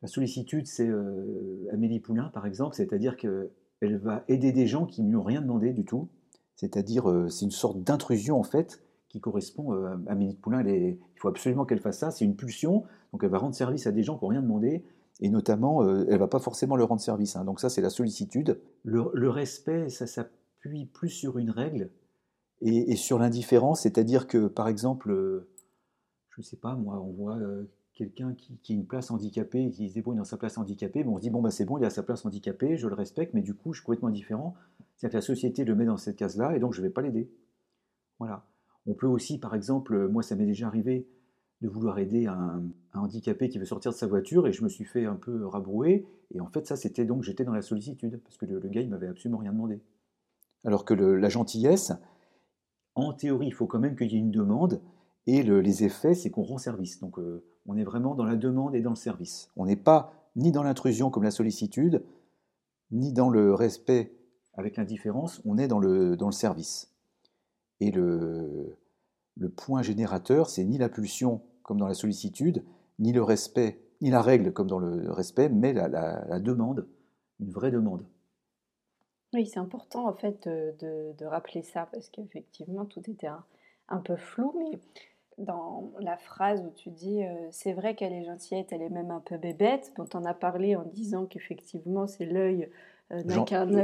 La 0.00 0.08
sollicitude, 0.08 0.66
c'est 0.66 0.88
euh, 0.88 1.68
Amélie 1.70 2.00
Poulain, 2.00 2.30
par 2.32 2.46
exemple, 2.46 2.74
c'est-à-dire 2.74 3.18
qu'elle 3.18 3.98
va 3.98 4.24
aider 4.28 4.52
des 4.52 4.66
gens 4.66 4.86
qui 4.86 5.02
ne 5.02 5.10
lui 5.10 5.16
ont 5.16 5.22
rien 5.22 5.42
demandé 5.42 5.74
du 5.74 5.84
tout. 5.84 6.08
C'est-à-dire, 6.56 7.26
c'est 7.28 7.44
une 7.44 7.50
sorte 7.50 7.82
d'intrusion, 7.82 8.38
en 8.38 8.44
fait, 8.44 8.83
qui 9.14 9.20
correspond 9.20 9.72
euh, 9.72 9.96
à 10.08 10.16
Minute 10.16 10.40
Poulain. 10.40 10.66
il 10.66 10.98
faut 11.14 11.28
absolument 11.28 11.64
qu'elle 11.64 11.78
fasse 11.78 11.98
ça. 11.98 12.10
C'est 12.10 12.24
une 12.24 12.34
pulsion. 12.34 12.82
Donc 13.12 13.22
elle 13.22 13.30
va 13.30 13.38
rendre 13.38 13.54
service 13.54 13.86
à 13.86 13.92
des 13.92 14.02
gens 14.02 14.18
qui 14.18 14.24
n'ont 14.24 14.30
rien 14.30 14.42
demandé. 14.42 14.82
Et 15.20 15.28
notamment, 15.28 15.84
euh, 15.84 16.04
elle 16.08 16.14
ne 16.14 16.18
va 16.18 16.26
pas 16.26 16.40
forcément 16.40 16.74
leur 16.74 16.88
rendre 16.88 17.00
service. 17.00 17.36
Hein. 17.36 17.44
Donc 17.44 17.60
ça, 17.60 17.70
c'est 17.70 17.80
la 17.80 17.90
sollicitude. 17.90 18.60
Le, 18.82 19.28
respect, 19.28 19.88
ça 19.88 20.08
s'appuie 20.08 20.86
plus 20.86 21.10
sur 21.10 21.38
une 21.38 21.50
règle 21.50 21.90
et, 22.60 22.96
sur 22.96 23.20
l'indifférence. 23.20 23.82
C'est-à-dire 23.82 24.26
que, 24.26 24.48
par 24.48 24.66
exemple, 24.66 25.12
euh, 25.12 25.48
je 26.30 26.40
ne 26.40 26.44
sais 26.44 26.56
pas, 26.56 26.74
moi, 26.74 27.00
on 27.00 27.12
voit 27.12 27.38
quelqu'un 27.94 28.34
qui, 28.34 28.58
a 28.72 28.74
une 28.74 28.86
place 28.86 29.12
handicapée 29.12 29.70
qui 29.70 29.90
se 29.90 29.94
débrouille 29.94 30.16
dans 30.16 30.24
sa 30.24 30.38
place 30.38 30.58
handicapée. 30.58 31.04
Bon, 31.04 31.12
on 31.12 31.16
se 31.18 31.22
dit, 31.22 31.30
bon, 31.30 31.40
bah, 31.40 31.52
c'est 31.52 31.64
bon, 31.64 31.78
il 31.78 31.84
a 31.84 31.90
sa 31.90 32.02
place 32.02 32.26
handicapée, 32.26 32.76
je 32.76 32.88
le 32.88 32.94
respecte, 32.94 33.32
mais 33.32 33.42
du 33.42 33.54
coup, 33.54 33.74
je 33.74 33.78
suis 33.78 33.86
complètement 33.86 34.08
indifférent. 34.08 34.56
C'est-à-dire 34.96 35.12
que 35.12 35.18
la 35.18 35.34
société 35.34 35.64
le 35.64 35.76
met 35.76 35.84
dans 35.84 35.98
cette 35.98 36.16
case-là 36.16 36.56
et 36.56 36.58
donc 36.58 36.72
je 36.72 36.80
ne 36.80 36.86
vais 36.88 36.92
pas 36.92 37.02
l'aider. 37.02 37.30
Voilà. 38.18 38.44
On 38.86 38.94
peut 38.94 39.06
aussi, 39.06 39.38
par 39.38 39.54
exemple, 39.54 40.08
moi 40.08 40.22
ça 40.22 40.36
m'est 40.36 40.46
déjà 40.46 40.66
arrivé 40.66 41.06
de 41.62 41.68
vouloir 41.68 41.98
aider 41.98 42.26
un, 42.26 42.62
handicapé 42.92 43.48
qui 43.48 43.58
veut 43.58 43.64
sortir 43.64 43.90
de 43.90 43.96
sa 43.96 44.06
voiture 44.06 44.46
et 44.46 44.52
je 44.52 44.62
me 44.62 44.68
suis 44.68 44.84
fait 44.84 45.06
un 45.06 45.16
peu 45.16 45.46
rabrouer. 45.46 46.06
Et 46.34 46.40
en 46.40 46.46
fait, 46.46 46.66
ça, 46.66 46.76
c'était 46.76 47.04
donc 47.04 47.22
j'étais 47.22 47.44
dans 47.44 47.54
la 47.54 47.62
sollicitude 47.62 48.20
parce 48.22 48.36
que 48.36 48.46
le, 48.46 48.60
gars, 48.68 48.82
il 48.82 48.90
m'avait 48.90 49.08
absolument 49.08 49.38
rien 49.38 49.52
demandé. 49.52 49.80
Alors 50.64 50.84
que 50.84 50.94
la 50.94 51.28
gentillesse, 51.28 51.92
en 52.94 53.12
théorie, 53.12 53.48
il 53.48 53.54
faut 53.54 53.66
quand 53.66 53.78
même 53.78 53.96
qu'il 53.96 54.12
y 54.12 54.16
ait 54.16 54.20
une 54.20 54.30
demande 54.30 54.80
et 55.26 55.42
les 55.42 55.84
effets, 55.84 56.14
c'est 56.14 56.30
qu'on 56.30 56.42
rend 56.42 56.58
service. 56.58 57.00
Donc 57.00 57.18
euh, 57.18 57.44
on 57.66 57.76
est 57.76 57.84
vraiment 57.84 58.14
dans 58.14 58.24
la 58.24 58.36
demande 58.36 58.74
et 58.74 58.82
dans 58.82 58.90
le 58.90 58.96
service. 58.96 59.50
On 59.56 59.64
n'est 59.64 59.76
pas 59.76 60.12
ni 60.36 60.52
dans 60.52 60.62
l'intrusion 60.62 61.10
comme 61.10 61.22
la 61.22 61.30
sollicitude, 61.30 62.02
ni 62.90 63.12
dans 63.12 63.30
le 63.30 63.54
respect 63.54 64.12
avec 64.54 64.76
l'indifférence, 64.76 65.40
on 65.44 65.58
est 65.58 65.68
dans 65.68 65.80
le, 65.80 66.16
dans 66.16 66.26
le 66.26 66.32
service. 66.32 66.93
Et 67.80 67.90
le, 67.90 68.76
le 69.36 69.48
point 69.48 69.82
générateur, 69.82 70.48
c'est 70.48 70.64
ni 70.64 70.78
la 70.78 70.88
pulsion 70.88 71.42
comme 71.62 71.78
dans 71.78 71.88
la 71.88 71.94
sollicitude, 71.94 72.62
ni 72.98 73.12
le 73.12 73.22
respect, 73.22 73.80
ni 74.00 74.10
la 74.10 74.22
règle 74.22 74.52
comme 74.52 74.68
dans 74.68 74.78
le 74.78 75.10
respect, 75.10 75.48
mais 75.48 75.72
la, 75.72 76.38
demande, 76.40 76.86
une 77.40 77.50
vraie 77.50 77.70
demande. 77.70 78.04
Oui, 79.32 79.46
c'est 79.46 79.58
important 79.58 80.06
en 80.06 80.12
fait 80.12 80.46
de, 80.46 81.24
rappeler 81.24 81.62
ça 81.62 81.88
parce 81.92 82.08
qu'effectivement 82.10 82.84
tout 82.84 83.02
était 83.10 83.28
un, 83.88 83.98
peu 83.98 84.16
flou, 84.16 84.54
mais 84.58 84.78
dans 85.38 85.90
la 85.98 86.16
phrase 86.16 86.62
où 86.64 86.70
tu 86.70 86.90
dis 86.90 87.24
euh, 87.24 87.48
c'est 87.50 87.72
vrai 87.72 87.96
qu'elle 87.96 88.12
est 88.12 88.24
gentillette, 88.24 88.72
elle 88.72 88.82
est 88.82 88.90
même 88.90 89.10
un 89.10 89.20
peu 89.20 89.36
bébête, 89.36 89.92
dont 89.96 90.08
on 90.14 90.24
a 90.24 90.34
parlé 90.34 90.76
en 90.76 90.84
disant 90.84 91.26
qu'effectivement 91.26 92.06
c'est 92.06 92.26
l'œil 92.26 92.68
euh, 93.12 93.22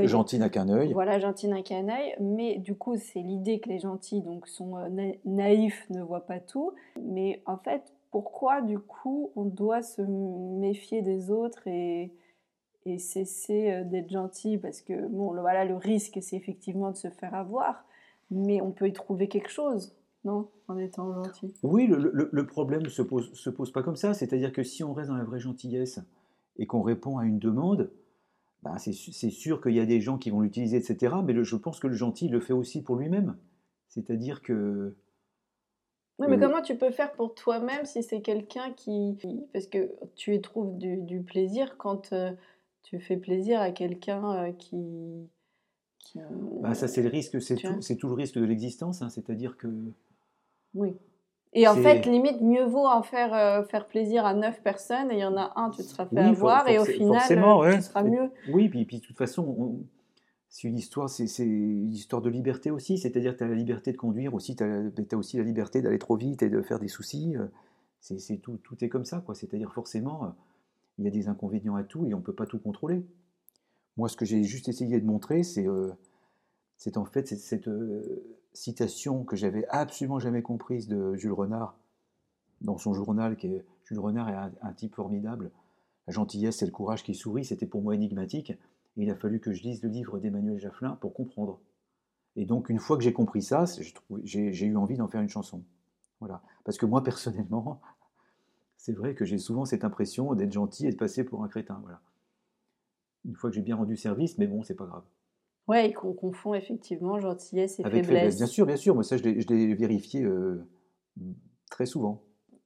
gentil 0.06 0.38
n'a 0.38 0.48
qu'un 0.48 0.68
œil. 0.68 0.92
Voilà, 0.92 1.18
gentil 1.18 1.48
n'a 1.48 1.62
qu'un 1.62 1.88
œil. 1.88 2.14
Mais 2.20 2.58
du 2.58 2.74
coup, 2.74 2.96
c'est 2.96 3.20
l'idée 3.20 3.60
que 3.60 3.68
les 3.68 3.78
gentils 3.78 4.20
donc, 4.22 4.46
sont 4.48 4.76
euh, 4.78 5.12
naïfs, 5.24 5.86
ne 5.90 6.02
voient 6.02 6.26
pas 6.26 6.40
tout. 6.40 6.72
Mais 7.02 7.42
en 7.46 7.56
fait, 7.56 7.82
pourquoi 8.10 8.60
du 8.60 8.78
coup 8.78 9.30
on 9.36 9.44
doit 9.44 9.82
se 9.82 10.02
méfier 10.02 11.02
des 11.02 11.30
autres 11.30 11.66
et, 11.68 12.10
et 12.86 12.98
cesser 12.98 13.70
euh, 13.70 13.84
d'être 13.84 14.10
gentil 14.10 14.58
parce 14.58 14.80
que 14.80 15.06
bon, 15.08 15.32
le- 15.32 15.40
voilà, 15.42 15.64
le 15.64 15.76
risque, 15.76 16.18
c'est 16.20 16.36
effectivement 16.36 16.90
de 16.90 16.96
se 16.96 17.08
faire 17.08 17.34
avoir, 17.34 17.84
mais 18.30 18.60
on 18.60 18.72
peut 18.72 18.88
y 18.88 18.92
trouver 18.92 19.28
quelque 19.28 19.50
chose, 19.50 19.94
non, 20.24 20.48
en 20.66 20.76
étant 20.78 21.12
gentil? 21.24 21.54
Oui, 21.62 21.86
le, 21.86 22.10
le- 22.12 22.28
le 22.32 22.46
problème 22.46 22.82
ne 22.82 22.88
se 22.88 23.02
pose, 23.02 23.32
se 23.34 23.50
pose 23.50 23.70
pas 23.70 23.82
comme 23.82 23.96
ça. 23.96 24.12
C'est-à-dire 24.14 24.52
que 24.52 24.62
si 24.64 24.82
on 24.82 24.92
reste 24.92 25.10
dans 25.10 25.16
la 25.16 25.24
vraie 25.24 25.40
gentillesse 25.40 26.00
et 26.56 26.66
qu'on 26.66 26.82
répond 26.82 27.18
à 27.18 27.26
une 27.26 27.38
demande, 27.38 27.90
ben 28.62 28.76
c'est 28.78 28.92
sûr 29.30 29.60
qu'il 29.62 29.72
y 29.74 29.80
a 29.80 29.86
des 29.86 30.00
gens 30.00 30.18
qui 30.18 30.30
vont 30.30 30.40
l'utiliser, 30.40 30.76
etc. 30.76 31.16
Mais 31.24 31.32
le- 31.32 31.44
je 31.44 31.56
pense 31.56 31.80
que 31.80 31.86
le 31.86 31.94
gentil 31.94 32.28
le 32.28 32.40
fait 32.40 32.52
aussi 32.52 32.82
pour 32.82 32.96
lui-même. 32.96 33.36
C'est-à-dire 33.88 34.42
que 34.42 34.94
Oui, 36.18 36.26
mais 36.28 36.36
Euh, 36.36 36.40
comment 36.40 36.60
tu 36.62 36.76
peux 36.76 36.90
faire 36.90 37.12
pour 37.12 37.34
toi-même 37.34 37.86
si 37.86 38.02
c'est 38.02 38.20
quelqu'un 38.20 38.72
qui... 38.72 39.16
Parce 39.52 39.66
que 39.66 39.90
tu 40.14 40.34
y 40.34 40.40
trouves 40.40 40.76
du, 40.76 40.98
du 40.98 41.22
plaisir 41.22 41.78
quand 41.78 42.12
euh, 42.12 42.32
tu 42.82 43.00
fais 43.00 43.16
plaisir 43.16 43.60
à 43.60 43.70
quelqu'un 43.70 44.48
euh, 44.48 44.52
qui... 44.52 44.76
qui... 45.98 46.18
ben, 46.60 46.74
ça, 46.74 46.86
c'est 46.88 47.02
le 47.02 47.08
risque, 47.08 47.40
c'est 47.40 47.56
tout, 47.56 47.80
c'est 47.80 47.96
tout 47.96 48.08
le 48.08 48.14
risque 48.14 48.38
de 48.38 48.44
l'existence. 48.44 49.00
hein. 49.00 49.08
C'est-à-dire 49.08 49.56
que 49.56 49.68
Oui. 50.74 50.94
Et 51.52 51.66
en 51.66 51.74
fait, 51.74 52.06
limite, 52.06 52.40
mieux 52.40 52.64
vaut 52.64 52.86
en 52.86 53.02
faire, 53.02 53.34
euh, 53.34 53.64
faire 53.64 53.88
plaisir 53.88 54.24
à 54.24 54.34
neuf 54.34 54.62
personnes 54.62 55.10
et 55.10 55.14
il 55.16 55.20
y 55.20 55.24
en 55.24 55.36
a 55.36 55.52
un, 55.56 55.70
tu 55.70 55.78
te 55.78 55.88
seras 55.88 56.06
fait 56.06 56.14
Oui, 56.14 56.20
avoir 56.28 56.68
et 56.68 56.78
au 56.78 56.84
final, 56.84 57.18
forcément, 57.18 57.62
euh, 57.64 57.76
ouais. 57.76 57.78
Et- 58.06 58.10
mieux. 58.10 58.30
Oui, 58.48 58.68
puis, 58.68 58.84
puis 58.84 59.00
de 59.00 59.04
toute 59.04 59.16
façon, 59.16 59.42
on- 59.58 59.80
c'est 60.48 60.68
une 60.68 60.78
histoire, 60.78 61.08
c'est 61.08 61.26
une 61.44 61.92
histoire 61.92 62.22
de 62.22 62.30
liberté 62.30 62.70
aussi. 62.70 62.98
C'est-à-dire 62.98 63.36
tu 63.36 63.42
as 63.44 63.48
la 63.48 63.54
liberté 63.54 63.90
de 63.92 63.96
conduire 63.96 64.34
aussi, 64.34 64.54
tu 64.54 64.62
as, 64.64 65.16
aussi 65.16 65.38
la 65.38 65.44
liberté 65.44 65.82
d'aller 65.82 65.98
trop 65.98 66.16
vite 66.16 66.42
et 66.42 66.48
de 66.50 66.62
faire 66.62 66.78
des 66.78 66.88
soucis. 66.88 67.36
euh, 67.36 67.46
C'est 68.00 68.38
tout, 68.38 68.56
tout 68.58 68.82
est 68.84 68.88
comme 68.88 69.04
ça, 69.04 69.20
quoi. 69.20 69.34
C'est-à-dire 69.34 69.72
forcément, 69.72 70.34
il 70.98 71.04
y 71.04 71.08
a 71.08 71.10
des 71.10 71.28
inconvénients 71.28 71.76
à 71.76 71.82
tout 71.84 72.06
et 72.06 72.14
on 72.14 72.18
ne 72.18 72.22
peut 72.22 72.32
pas 72.34 72.46
tout 72.46 72.58
contrôler. 72.58 73.04
Moi, 73.96 74.08
ce 74.08 74.16
que 74.16 74.24
j'ai 74.24 74.42
juste 74.44 74.68
essayé 74.68 74.98
de 75.00 75.04
montrer, 75.06 75.42
c'est 75.42 75.66
euh, 75.66 75.90
c'est 76.76 76.96
en 76.96 77.04
fait 77.04 77.28
cette, 77.28 77.40
cette, 77.40 77.68
euh, 77.68 78.24
citation 78.52 79.24
que 79.24 79.36
j'avais 79.36 79.66
absolument 79.68 80.18
jamais 80.18 80.42
comprise 80.42 80.88
de 80.88 81.14
Jules 81.14 81.32
Renard 81.32 81.76
dans 82.60 82.78
son 82.78 82.94
journal. 82.94 83.36
Qui 83.36 83.48
est, 83.48 83.64
Jules 83.84 83.98
Renard 83.98 84.28
est 84.28 84.56
un, 84.62 84.72
type 84.72 84.94
formidable. 84.94 85.50
La 86.06 86.12
gentillesse 86.12 86.62
et 86.62 86.66
le 86.66 86.72
courage 86.72 87.02
qui 87.02 87.14
sourit, 87.14 87.44
c'était 87.44 87.66
pour 87.66 87.82
moi 87.82 87.94
énigmatique. 87.94 88.50
Et 88.96 89.02
il 89.02 89.10
a 89.10 89.14
fallu 89.14 89.40
que 89.40 89.52
je 89.52 89.62
lise 89.62 89.82
le 89.82 89.88
livre 89.88 90.18
d'Emmanuel 90.18 90.58
Jafflin 90.58 90.96
pour 91.00 91.14
comprendre. 91.14 91.60
Et 92.36 92.44
donc, 92.44 92.68
une 92.68 92.78
fois 92.78 92.96
que 92.96 93.02
j'ai 93.02 93.12
compris 93.12 93.42
ça, 93.42 93.64
j'ai 94.24 94.66
eu 94.66 94.76
envie 94.76 94.96
d'en 94.96 95.08
faire 95.08 95.20
une 95.20 95.28
chanson. 95.28 95.62
Voilà. 96.20 96.42
Parce 96.64 96.78
que 96.78 96.86
moi, 96.86 97.02
personnellement, 97.02 97.80
c'est 98.76 98.92
vrai 98.92 99.14
que 99.14 99.24
j'ai 99.24 99.38
souvent 99.38 99.64
cette 99.64 99.84
impression 99.84 100.34
d'être 100.34 100.52
gentil 100.52 100.86
et 100.86 100.90
de 100.90 100.96
passer 100.96 101.24
pour 101.24 101.44
un 101.44 101.48
crétin. 101.48 101.78
Voilà. 101.82 102.00
Une 103.24 103.34
fois 103.34 103.50
que 103.50 103.56
j'ai 103.56 103.62
bien 103.62 103.76
rendu 103.76 103.96
service, 103.96 104.38
mais 104.38 104.46
bon, 104.46 104.62
c'est 104.62 104.74
pas 104.74 104.86
grave. 104.86 105.04
Ouais, 105.70 105.90
et 105.90 105.92
qu'on 105.92 106.12
confond 106.12 106.54
effectivement 106.54 107.20
gentillesse 107.20 107.78
et 107.78 107.84
Avec 107.84 108.04
faiblesse. 108.04 108.18
faiblesse, 108.18 108.36
bien 108.38 108.46
sûr, 108.46 108.66
bien 108.66 108.76
sûr. 108.76 108.94
Moi, 108.94 109.04
ça, 109.04 109.16
je 109.16 109.22
l'ai 109.22 109.74
vérifié 109.74 110.22
euh, 110.24 110.66
très 111.70 111.86
souvent. 111.86 112.22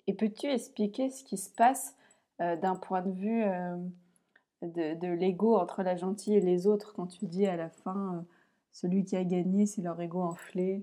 Et 0.07 0.15
peux-tu 0.15 0.47
expliquer 0.47 1.11
ce 1.11 1.23
qui 1.23 1.37
se 1.37 1.51
passe 1.51 1.95
euh, 2.41 2.57
d'un 2.57 2.77
point 2.77 3.03
de 3.03 3.11
vue 3.13 3.43
euh, 3.45 3.77
de, 4.63 4.99
de 4.99 5.09
l'ego 5.09 5.57
entre 5.57 5.83
la 5.83 5.97
gentille 5.97 6.35
et 6.37 6.41
les 6.41 6.67
autres 6.67 6.95
quand 6.95 7.07
tu 7.07 7.27
dis 7.27 7.47
à 7.47 7.57
la 7.57 7.69
fin, 7.69 8.25
celui 8.73 9.05
qui 9.05 9.17
a 9.17 9.25
gagné, 9.25 9.67
c'est 9.67 9.83
leur 9.83 10.01
ego 10.01 10.21
enflé 10.23 10.83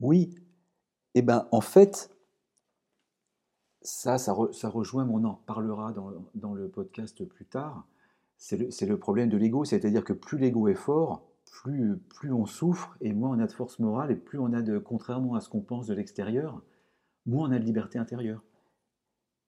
Oui. 0.00 0.34
Eh 1.14 1.22
ben, 1.22 1.48
en 1.52 1.60
fait, 1.60 2.10
ça, 3.82 4.18
ça, 4.18 4.32
re- 4.32 4.52
ça 4.52 4.68
rejoint, 4.68 5.04
mais 5.04 5.14
on 5.14 5.24
en 5.24 5.34
parlera 5.34 5.92
dans, 5.92 6.12
dans 6.34 6.54
le 6.54 6.68
podcast 6.68 7.24
plus 7.24 7.46
tard. 7.46 7.86
C'est 8.38 8.86
le, 8.86 8.96
problème 8.98 9.28
de 9.28 9.36
l'ego, 9.36 9.64
c'est-à-dire 9.64 10.04
que 10.04 10.12
plus 10.12 10.38
l'ego 10.38 10.68
est 10.68 10.74
fort, 10.74 11.28
plus, 11.44 12.32
on 12.32 12.46
souffre 12.46 12.96
et 13.00 13.12
moins 13.12 13.36
on 13.36 13.40
a 13.40 13.46
de 13.46 13.52
force 13.52 13.80
morale 13.80 14.12
et 14.12 14.16
plus 14.16 14.38
on 14.38 14.52
a 14.52 14.62
de, 14.62 14.78
contrairement 14.78 15.34
à 15.34 15.40
ce 15.40 15.48
qu'on 15.48 15.60
pense 15.60 15.88
de 15.88 15.94
l'extérieur, 15.94 16.62
moins 17.26 17.48
on 17.48 17.52
a 17.52 17.58
de 17.58 17.64
liberté 17.64 17.98
intérieure. 17.98 18.44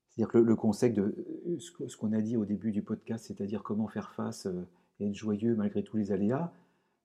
C'est-à-dire 0.09 0.33
que 0.33 0.38
le, 0.38 0.44
le 0.44 0.57
concept 0.57 0.96
de 0.96 1.14
euh, 1.46 1.59
ce 1.59 1.96
qu'on 1.96 2.12
a 2.12 2.20
dit 2.20 2.37
au 2.37 2.44
début 2.44 2.72
du 2.72 2.83
podcast, 2.83 3.26
c'est-à-dire 3.29 3.62
comment 3.62 3.87
faire 3.87 4.11
face 4.12 4.46
euh, 4.46 4.66
et 4.98 5.07
être 5.07 5.14
joyeux 5.14 5.55
malgré 5.55 5.85
tous 5.85 5.96
les 5.96 6.11
aléas, 6.11 6.53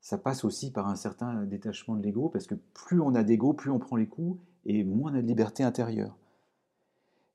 ça 0.02 0.18
passe 0.18 0.44
aussi 0.44 0.72
par 0.72 0.88
un 0.88 0.96
certain 0.96 1.46
détachement 1.46 1.96
de 1.96 2.04
l'ego, 2.04 2.30
parce 2.30 2.48
que 2.48 2.56
plus 2.74 3.00
on 3.00 3.16
a 3.16 3.24
d'ego, 3.24 3.54
plus 3.54 3.72
on 3.72 3.80
prend 3.80 3.96
les 3.96 4.08
coups, 4.08 4.40
et 4.66 4.84
moins 4.84 5.12
on 5.12 5.16
a 5.16 5.22
de 5.22 5.28
liberté 5.28 5.64
intérieure. 5.64 6.18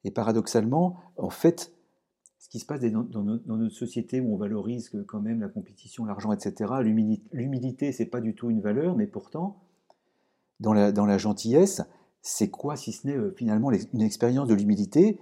Et 0.04 0.10
paradoxalement, 0.10 1.00
en 1.16 1.30
fait, 1.30 1.72
ce 2.40 2.48
qui 2.48 2.59
se 2.59 2.64
passe 2.64 2.81
dans, 2.81 3.03
dans 3.03 3.22
no- 3.22 3.38
dans 3.38 3.57
notre 3.57 3.74
société 3.74 4.20
où 4.20 4.35
on 4.35 4.37
valorise 4.38 4.90
quand 5.07 5.20
même 5.20 5.40
la 5.40 5.48
compétition, 5.48 6.07
l'argent, 6.07 6.33
etc., 6.33 6.81
l'humili- 6.83 7.22
l'humilité, 7.33 7.92
c'est 7.92 8.07
pas 8.07 8.20
du 8.20 8.35
tout 8.35 8.50
une 8.50 8.62
valeur, 8.62 8.96
mais 8.96 9.07
pourtant, 9.07 9.62
dans 10.59 10.72
la, 10.72 11.18
gentillesse, 11.18 11.83
c'est 12.22 12.48
quoi 12.50 12.76
si 12.76 12.92
ce 12.92 13.07
n'est 13.07 13.16
euh, 13.16 13.31
finalement 13.37 13.70
une 13.70 14.00
expérience 14.03 14.48
de 14.48 14.55
l'humilité? 14.55 15.20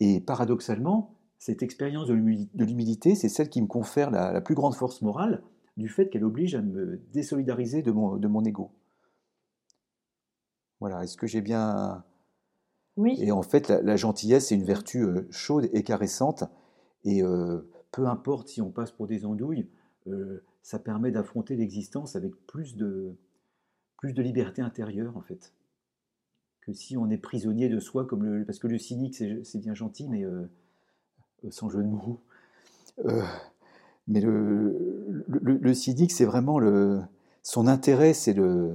Et 0.00 0.20
paradoxalement, 0.20 1.14
cette 1.38 1.62
expérience 1.62 2.06
de 2.06 2.14
l'humili- 2.14 2.50
de 2.54 2.64
l'humilité, 2.64 3.14
c'est 3.14 3.30
celle 3.30 3.48
qui 3.48 3.62
me 3.62 3.66
confère 3.66 4.10
la, 4.10 4.32
la 4.32 4.40
plus 4.42 4.54
grande 4.54 4.74
force 4.74 5.00
morale 5.00 5.42
du 5.78 5.88
fait 5.88 6.10
qu'elle 6.10 6.24
oblige 6.24 6.54
à 6.54 6.60
me 6.60 7.00
désolidariser 7.12 7.82
de 7.82 7.92
mon, 7.92 8.16
de 8.16 8.28
mon 8.28 8.44
ego. 8.44 8.70
Voilà, 10.80 11.02
est-ce 11.02 11.16
que 11.16 11.26
j'ai 11.26 11.40
bien... 11.40 12.04
Et 13.06 13.30
en 13.32 13.42
fait, 13.42 13.68
la, 13.68 13.96
gentillesse, 13.96 14.48
c'est 14.48 14.54
une 14.54 14.64
vertu 14.64 15.02
euh, 15.02 15.26
chaude 15.30 15.68
et 15.72 15.82
caressante, 15.82 16.44
et 17.04 17.22
euh, 17.22 17.60
peu 17.92 18.06
importe 18.06 18.48
si 18.48 18.60
on 18.60 18.70
passe 18.70 18.90
pour 18.90 19.06
des 19.06 19.24
andouilles, 19.24 19.68
euh, 20.08 20.42
ça 20.62 20.78
permet 20.78 21.10
d'affronter 21.10 21.54
l'existence 21.56 22.16
avec 22.16 22.34
plus 22.46 22.76
de, 22.76 23.14
plus 23.98 24.12
de 24.12 24.22
liberté 24.22 24.62
intérieure, 24.62 25.16
en 25.16 25.20
fait. 25.20 25.52
Que 26.60 26.72
si 26.72 26.96
on 26.96 27.08
est 27.08 27.18
prisonnier 27.18 27.68
de 27.68 27.78
soi, 27.78 28.04
comme 28.04 28.24
le, 28.24 28.44
parce 28.44 28.58
que 28.58 28.66
le 28.66 28.78
cynique, 28.78 29.14
c'est 29.14 29.58
bien 29.58 29.74
gentil, 29.74 30.08
mais 30.08 30.24
sans 31.50 31.70
jeu 31.70 31.82
de 31.82 31.88
mots. 31.88 32.20
Mais 34.08 34.20
le, 34.20 35.24
le, 35.28 35.56
le 35.56 35.74
cynique, 35.74 36.12
c'est 36.12 36.24
vraiment 36.24 36.58
le, 36.58 37.00
son 37.42 37.66
intérêt, 37.66 38.12
c'est 38.12 38.34
le, 38.34 38.74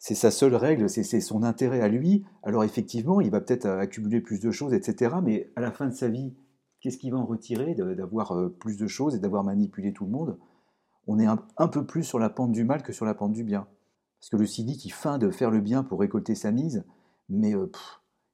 c'est 0.00 0.14
sa 0.14 0.30
seule 0.30 0.54
règle, 0.54 0.88
c'est 0.88 1.20
son 1.20 1.42
intérêt 1.42 1.82
à 1.82 1.88
lui. 1.88 2.24
Alors 2.42 2.64
effectivement, 2.64 3.20
il 3.20 3.30
va 3.30 3.42
peut-être 3.42 3.66
accumuler 3.66 4.22
plus 4.22 4.40
de 4.40 4.50
choses, 4.50 4.72
etc. 4.72 5.16
Mais 5.22 5.52
à 5.56 5.60
la 5.60 5.70
fin 5.70 5.86
de 5.86 5.92
sa 5.92 6.08
vie, 6.08 6.32
qu'est-ce 6.80 6.96
qu'il 6.96 7.12
va 7.12 7.18
en 7.18 7.26
retirer 7.26 7.74
d'avoir 7.74 8.32
euh, 8.32 8.48
plus 8.48 8.78
de 8.78 8.86
choses 8.86 9.14
et 9.14 9.18
d'avoir 9.18 9.44
manipulé 9.44 9.92
tout 9.92 10.06
le 10.06 10.10
monde? 10.10 10.38
On 11.06 11.18
est 11.18 11.26
un, 11.26 11.68
peu 11.68 11.84
plus 11.84 12.02
sur 12.02 12.18
la 12.18 12.30
pente 12.30 12.52
du 12.52 12.64
mal 12.64 12.82
que 12.82 12.94
sur 12.94 13.04
la 13.04 13.12
pente 13.12 13.34
du 13.34 13.44
bien. 13.44 13.68
Parce 14.20 14.30
que 14.30 14.38
le 14.38 14.46
cynique, 14.46 14.86
il 14.86 14.90
feint 14.90 15.18
de 15.18 15.30
faire 15.30 15.50
le 15.50 15.60
bien 15.60 15.82
pour 15.82 16.00
récolter 16.00 16.34
sa 16.34 16.50
mise, 16.50 16.82
mais 17.28 17.54
euh, 17.54 17.70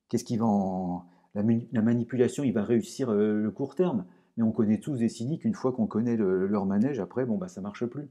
qu'est-ce 0.08 0.24
qu'il 0.24 0.38
va 0.38 0.46
en... 0.46 1.04
La, 1.34 1.42
manipulation, 1.82 2.44
il 2.44 2.52
va 2.52 2.62
réussir 2.62 3.10
euh, 3.10 3.42
le 3.42 3.50
court 3.50 3.74
terme. 3.74 4.06
Mais 4.36 4.44
on 4.44 4.52
connaît 4.52 4.78
tous 4.78 4.98
des 4.98 5.08
cyniques, 5.08 5.44
une 5.44 5.54
fois 5.54 5.72
qu'on 5.72 5.88
connaît 5.88 6.16
le- 6.16 6.46
leur 6.46 6.64
manège, 6.64 7.00
après, 7.00 7.26
bon, 7.26 7.38
bah, 7.38 7.48
ça 7.48 7.60
marche 7.60 7.84
plus. 7.86 8.08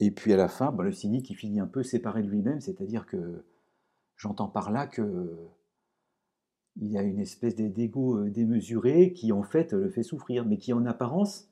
Et 0.00 0.10
puis 0.10 0.32
à 0.32 0.36
la 0.36 0.48
fin, 0.48 0.72
bah, 0.72 0.84
le 0.84 0.92
cynique, 0.92 1.30
il 1.30 1.34
finit 1.34 1.60
un 1.60 1.66
peu 1.66 1.82
séparé 1.82 2.22
de 2.22 2.28
lui-même, 2.28 2.60
c'est-à-dire 2.60 3.06
que 3.06 3.44
j'entends 4.16 4.48
par 4.48 4.70
là 4.70 4.86
que 4.86 5.36
il 6.78 6.88
y 6.88 6.98
a 6.98 7.02
une 7.02 7.18
espèce 7.18 7.56
d'ego 7.56 8.18
euh, 8.18 8.30
démesuré 8.30 9.12
qui 9.12 9.32
en 9.32 9.42
fait 9.42 9.72
le 9.72 9.88
fait 9.88 10.02
souffrir, 10.02 10.44
mais 10.44 10.58
qui 10.58 10.72
en 10.72 10.84
apparence, 10.84 11.48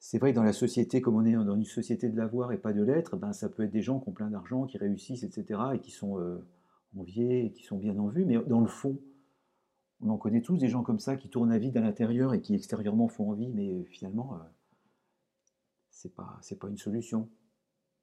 c'est 0.00 0.18
vrai 0.18 0.32
dans 0.32 0.42
la 0.42 0.52
société, 0.52 1.00
comme 1.00 1.14
on 1.14 1.24
est 1.24 1.32
dans 1.32 1.54
une 1.54 1.64
société 1.64 2.08
de 2.08 2.16
l'avoir 2.16 2.50
et 2.52 2.58
pas 2.58 2.72
de 2.72 2.82
l'être, 2.82 3.16
ben, 3.16 3.32
ça 3.32 3.48
peut 3.48 3.62
être 3.62 3.70
des 3.70 3.82
gens 3.82 4.00
qui 4.00 4.08
ont 4.08 4.12
plein 4.12 4.30
d'argent, 4.30 4.66
qui 4.66 4.76
réussissent, 4.78 5.22
etc., 5.22 5.60
et 5.74 5.78
qui 5.78 5.92
sont 5.92 6.18
euh, 6.18 6.44
enviés, 6.96 7.52
qui 7.52 7.62
sont 7.62 7.78
bien 7.78 7.96
en 7.96 8.08
vue, 8.08 8.24
mais 8.24 8.36
dans 8.48 8.60
le 8.60 8.66
fond, 8.66 8.98
on 10.00 10.10
en 10.10 10.18
connaît 10.18 10.42
tous 10.42 10.56
des 10.56 10.68
gens 10.68 10.82
comme 10.82 10.98
ça 10.98 11.16
qui 11.16 11.28
tournent 11.28 11.52
à 11.52 11.58
vide 11.58 11.76
à 11.76 11.80
l'intérieur 11.80 12.34
et 12.34 12.40
qui 12.40 12.54
extérieurement 12.54 13.06
font 13.06 13.30
envie, 13.30 13.48
mais 13.50 13.72
euh, 13.72 13.84
finalement, 13.84 14.36
c'est 15.92 16.14
pas, 16.14 16.38
c'est 16.40 16.58
pas 16.58 16.68
une 16.68 16.76
solution 16.76 17.28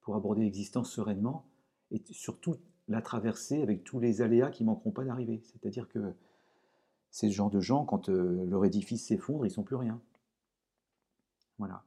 pour 0.00 0.16
aborder 0.16 0.42
l'existence 0.42 0.90
sereinement 0.90 1.44
et 1.90 2.02
surtout 2.10 2.56
la 2.88 3.02
traverser 3.02 3.60
avec 3.62 3.84
tous 3.84 4.00
les 4.00 4.22
aléas 4.22 4.50
qui 4.50 4.64
manqueront 4.64 4.92
pas 4.92 5.04
d'arriver. 5.04 5.42
C'est-à-dire 5.44 5.88
que 5.88 6.14
c'est 7.10 7.28
ce 7.28 7.34
genre 7.34 7.50
de 7.50 7.60
gens, 7.60 7.84
quand 7.84 8.08
euh, 8.08 8.46
leur 8.46 8.64
édifice 8.64 9.06
s'effondre, 9.06 9.44
ils 9.44 9.50
sont 9.50 9.64
plus 9.64 9.76
rien. 9.76 10.00
Voilà. 11.58 11.84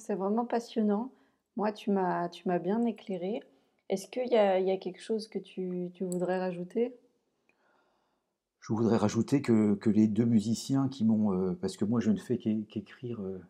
C'est 0.00 0.16
vraiment 0.16 0.44
passionnant. 0.44 1.12
Moi, 1.56 1.72
tu 1.72 1.90
m'as, 1.90 2.28
tu 2.28 2.46
m'as 2.48 2.58
bien 2.58 2.84
éclairé. 2.84 3.40
Est-ce 3.88 4.08
qu'il 4.08 4.26
y 4.26 4.34
y 4.34 4.70
a 4.70 4.76
quelque 4.76 5.00
chose 5.00 5.28
que 5.28 5.38
tu, 5.38 5.90
tu 5.94 6.04
voudrais 6.04 6.38
rajouter? 6.38 6.96
Je 8.60 8.72
voudrais 8.72 8.96
rajouter 8.96 9.42
que, 9.42 9.74
que 9.76 9.90
les 9.90 10.08
deux 10.08 10.24
musiciens 10.24 10.88
qui 10.88 11.04
m'ont... 11.04 11.32
euh, 11.32 11.54
parce 11.60 11.76
que 11.76 11.84
moi, 11.84 12.00
je 12.00 12.10
ne 12.10 12.18
fais 12.18 12.36
qu'é- 12.36 12.64
qu'écrire 12.68 13.22
euh, 13.22 13.40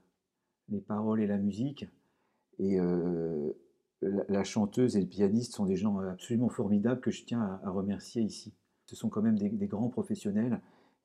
les 0.69 0.81
paroles 0.81 1.21
et 1.21 1.27
la 1.27 1.39
musique. 1.39 1.87
Et 2.59 2.81
euh, 2.81 3.53
la, 4.03 4.45
chanteuse 4.45 4.97
et 4.97 5.01
le 5.01 5.07
pianiste 5.07 5.55
sont 5.55 5.67
des 5.67 5.77
gens 5.77 5.99
absolument 5.99 6.49
formidables 6.49 7.01
que 7.01 7.11
je 7.11 7.25
tiens 7.25 7.61
à, 7.63 7.71
remercier 7.71 8.23
ici. 8.23 8.55
Ce 8.87 8.97
sont 8.97 9.09
quand 9.09 9.23
même 9.23 9.39
des, 9.39 9.67
grands 9.67 9.89
professionnels. 9.89 10.61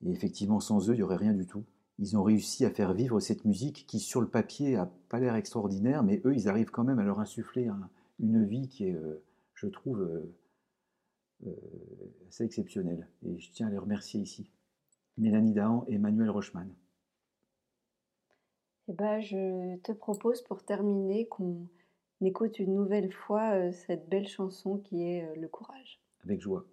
Et 0.05 0.11
effectivement, 0.11 0.59
sans 0.59 0.89
eux, 0.89 0.93
il 0.93 0.97
n'y 0.97 1.03
aurait 1.03 1.17
rien 1.17 1.33
du 1.33 1.45
tout. 1.45 1.63
Ils 1.99 2.17
ont 2.17 2.23
réussi 2.23 2.65
à 2.65 2.71
faire 2.71 2.93
vivre 2.93 3.19
cette 3.19 3.45
musique 3.45 3.85
qui, 3.87 3.99
sur 3.99 4.21
le 4.21 4.27
papier, 4.27 4.75
a 4.75 4.91
pas 5.09 5.19
l'air 5.19 5.35
extraordinaire, 5.35 6.03
mais 6.03 6.21
eux, 6.25 6.33
ils 6.33 6.47
arrivent 6.47 6.71
quand 6.71 6.83
même 6.83 6.99
à 6.99 7.03
leur 7.03 7.19
insuffler 7.19 7.69
une 8.19 8.45
vie 8.45 8.67
qui 8.69 8.85
est, 8.85 8.95
euh, 8.95 9.23
je 9.53 9.67
trouve, 9.67 10.01
euh, 10.01 11.53
assez 12.27 12.43
exceptionnelle. 12.43 13.07
Et 13.23 13.37
je 13.39 13.51
tiens 13.51 13.67
à 13.67 13.69
les 13.69 13.77
remercier 13.77 14.21
ici. 14.21 14.49
Mélanie 15.17 15.53
Dahan 15.53 15.85
et 15.87 15.95
Emmanuel 15.95 16.29
Rochman. 16.29 16.67
Eh 18.91 18.93
ben, 18.93 19.21
je 19.21 19.77
te 19.77 19.93
propose 19.93 20.41
pour 20.41 20.65
terminer 20.65 21.25
qu'on 21.25 21.65
écoute 22.19 22.59
une 22.59 22.73
nouvelle 22.73 23.09
fois 23.09 23.71
cette 23.71 24.09
belle 24.09 24.27
chanson 24.27 24.79
qui 24.79 25.03
est 25.03 25.33
Le 25.37 25.47
courage. 25.47 26.01
Avec 26.25 26.41
joie. 26.41 26.65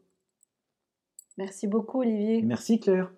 Merci 1.37 1.69
beaucoup 1.69 2.01
Olivier. 2.01 2.43
Merci 2.43 2.81
Claire. 2.81 3.13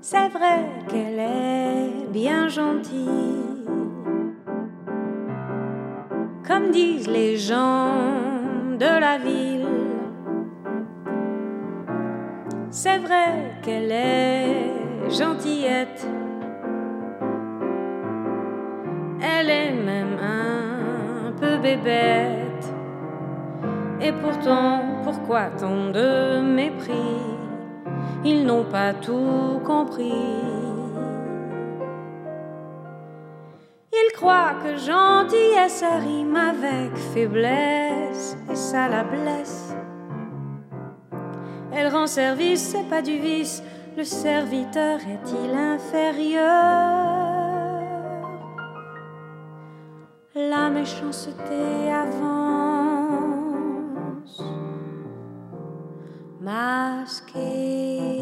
C'est 0.00 0.28
vrai 0.30 0.84
qu'elle 0.88 1.20
est 1.20 2.08
bien 2.10 2.48
gentille, 2.48 3.64
comme 6.44 6.72
disent 6.72 7.06
les 7.06 7.36
gens 7.36 8.37
de 8.78 9.00
la 9.00 9.18
ville. 9.18 9.66
C'est 12.70 12.98
vrai 12.98 13.58
qu'elle 13.62 13.90
est 13.90 15.10
gentillette 15.10 16.06
elle 19.20 19.50
est 19.50 19.72
même 19.72 20.18
un 20.20 21.32
peu 21.32 21.58
bébête. 21.58 22.72
Et 24.00 24.12
pourtant, 24.12 24.82
pourquoi 25.02 25.46
tant 25.58 25.90
de 25.90 26.40
mépris? 26.40 26.92
Ils 28.24 28.44
n'ont 28.44 28.64
pas 28.64 28.94
tout 28.94 29.60
compris. 29.64 30.12
Ils 33.92 34.12
croient 34.14 34.54
que 34.62 34.76
gentillesse 34.76 35.84
rime 36.04 36.36
avec 36.36 36.96
faiblesse, 36.96 37.87
et 38.50 38.56
ça 38.56 38.88
la 38.88 39.04
blesse. 39.04 39.74
Elle 41.72 41.88
rend 41.88 42.06
service, 42.06 42.70
c'est 42.70 42.88
pas 42.88 43.02
du 43.02 43.18
vice, 43.18 43.62
le 43.96 44.04
serviteur 44.04 45.00
est-il 45.00 45.50
inférieur? 45.56 46.44
La 50.34 50.70
méchanceté 50.70 51.90
avance, 51.92 52.82
masquée. 56.40 58.17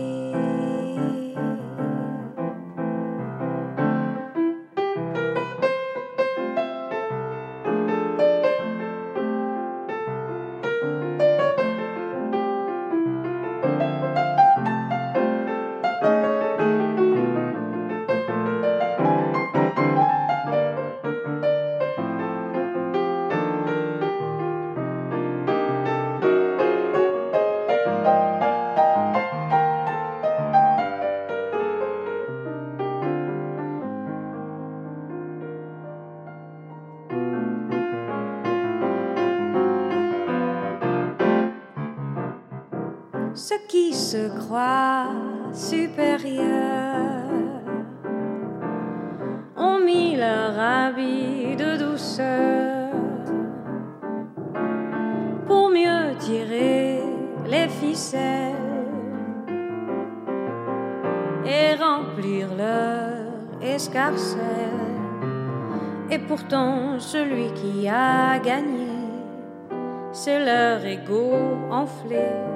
Se 44.17 44.29
croient 44.41 45.13
supérieurs 45.53 46.45
ont 49.57 49.79
mis 49.89 50.17
leur 50.17 50.53
habit 50.59 51.55
de 51.63 51.71
douceur 51.85 52.93
pour 55.47 55.69
mieux 55.69 56.07
tirer 56.19 57.03
les 57.53 57.69
ficelles 57.69 58.55
et 61.45 61.75
remplir 61.87 62.49
leur 62.57 63.63
escarcelle. 63.75 64.95
Et 66.11 66.19
pourtant, 66.19 66.99
celui 66.99 67.49
qui 67.61 67.89
a 67.89 68.39
gagné, 68.39 68.93
c'est 70.13 70.43
leur 70.51 70.85
ego 70.85 71.33
enflé 71.71 72.56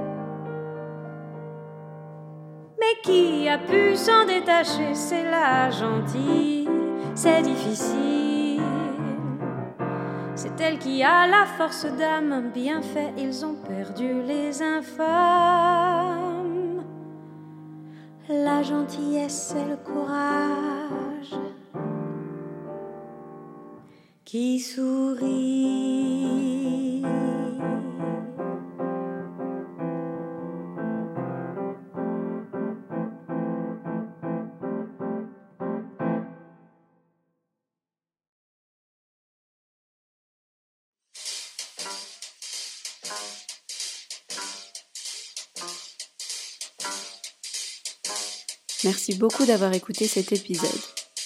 qui 3.02 3.48
a 3.48 3.58
pu 3.58 3.96
s'en 3.96 4.26
détacher, 4.26 4.94
c'est 4.94 5.24
la 5.24 5.70
gentille, 5.70 6.68
c'est 7.14 7.42
difficile. 7.42 8.60
C'est 10.34 10.60
elle 10.60 10.78
qui 10.78 11.02
a 11.02 11.26
la 11.26 11.44
force 11.44 11.86
d'âme, 11.98 12.50
bien 12.54 12.82
fait, 12.82 13.12
ils 13.18 13.44
ont 13.44 13.54
perdu 13.54 14.22
les 14.22 14.62
infâmes. 14.62 16.30
La 18.28 18.62
gentillesse, 18.62 19.52
c'est 19.52 19.66
le 19.66 19.76
courage 19.76 21.34
qui 24.24 24.60
sourit. 24.60 26.59
Merci 48.84 49.14
beaucoup 49.14 49.44
d'avoir 49.44 49.72
écouté 49.74 50.08
cet 50.08 50.32
épisode. 50.32 50.70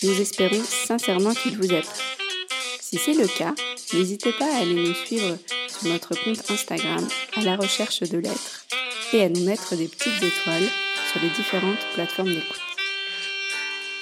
Nous 0.03 0.21
espérons 0.21 0.63
sincèrement 0.65 1.33
qu'il 1.35 1.57
vous 1.57 1.73
a 1.73 1.81
plu. 1.81 2.03
Si 2.81 2.99
c'est 2.99 3.15
le 3.15 3.29
cas, 3.29 3.55
n'hésitez 3.93 4.33
pas 4.33 4.53
à 4.53 4.59
aller 4.59 4.75
nous 4.75 4.95
suivre 4.95 5.39
sur 5.69 5.89
notre 5.89 6.15
compte 6.17 6.51
Instagram 6.51 7.07
à 7.37 7.43
la 7.43 7.57
recherche 7.57 8.01
de 8.01 8.19
lettres 8.19 8.67
et 9.13 9.23
à 9.23 9.29
nous 9.29 9.45
mettre 9.45 9.77
des 9.77 9.87
petites 9.87 10.23
étoiles 10.23 10.69
sur 11.13 11.23
les 11.23 11.31
différentes 11.31 11.87
plateformes 11.95 12.35
d'écoute. 12.35 12.61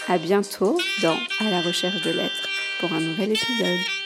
À 0.09 0.17
bientôt 0.17 0.79
dans 1.03 1.19
À 1.41 1.51
la 1.51 1.61
recherche 1.61 2.03
de 2.03 2.11
lettres 2.11 2.49
pour 2.81 2.93
un 2.93 3.01
nouvel 3.01 3.33
épisode. 3.33 4.02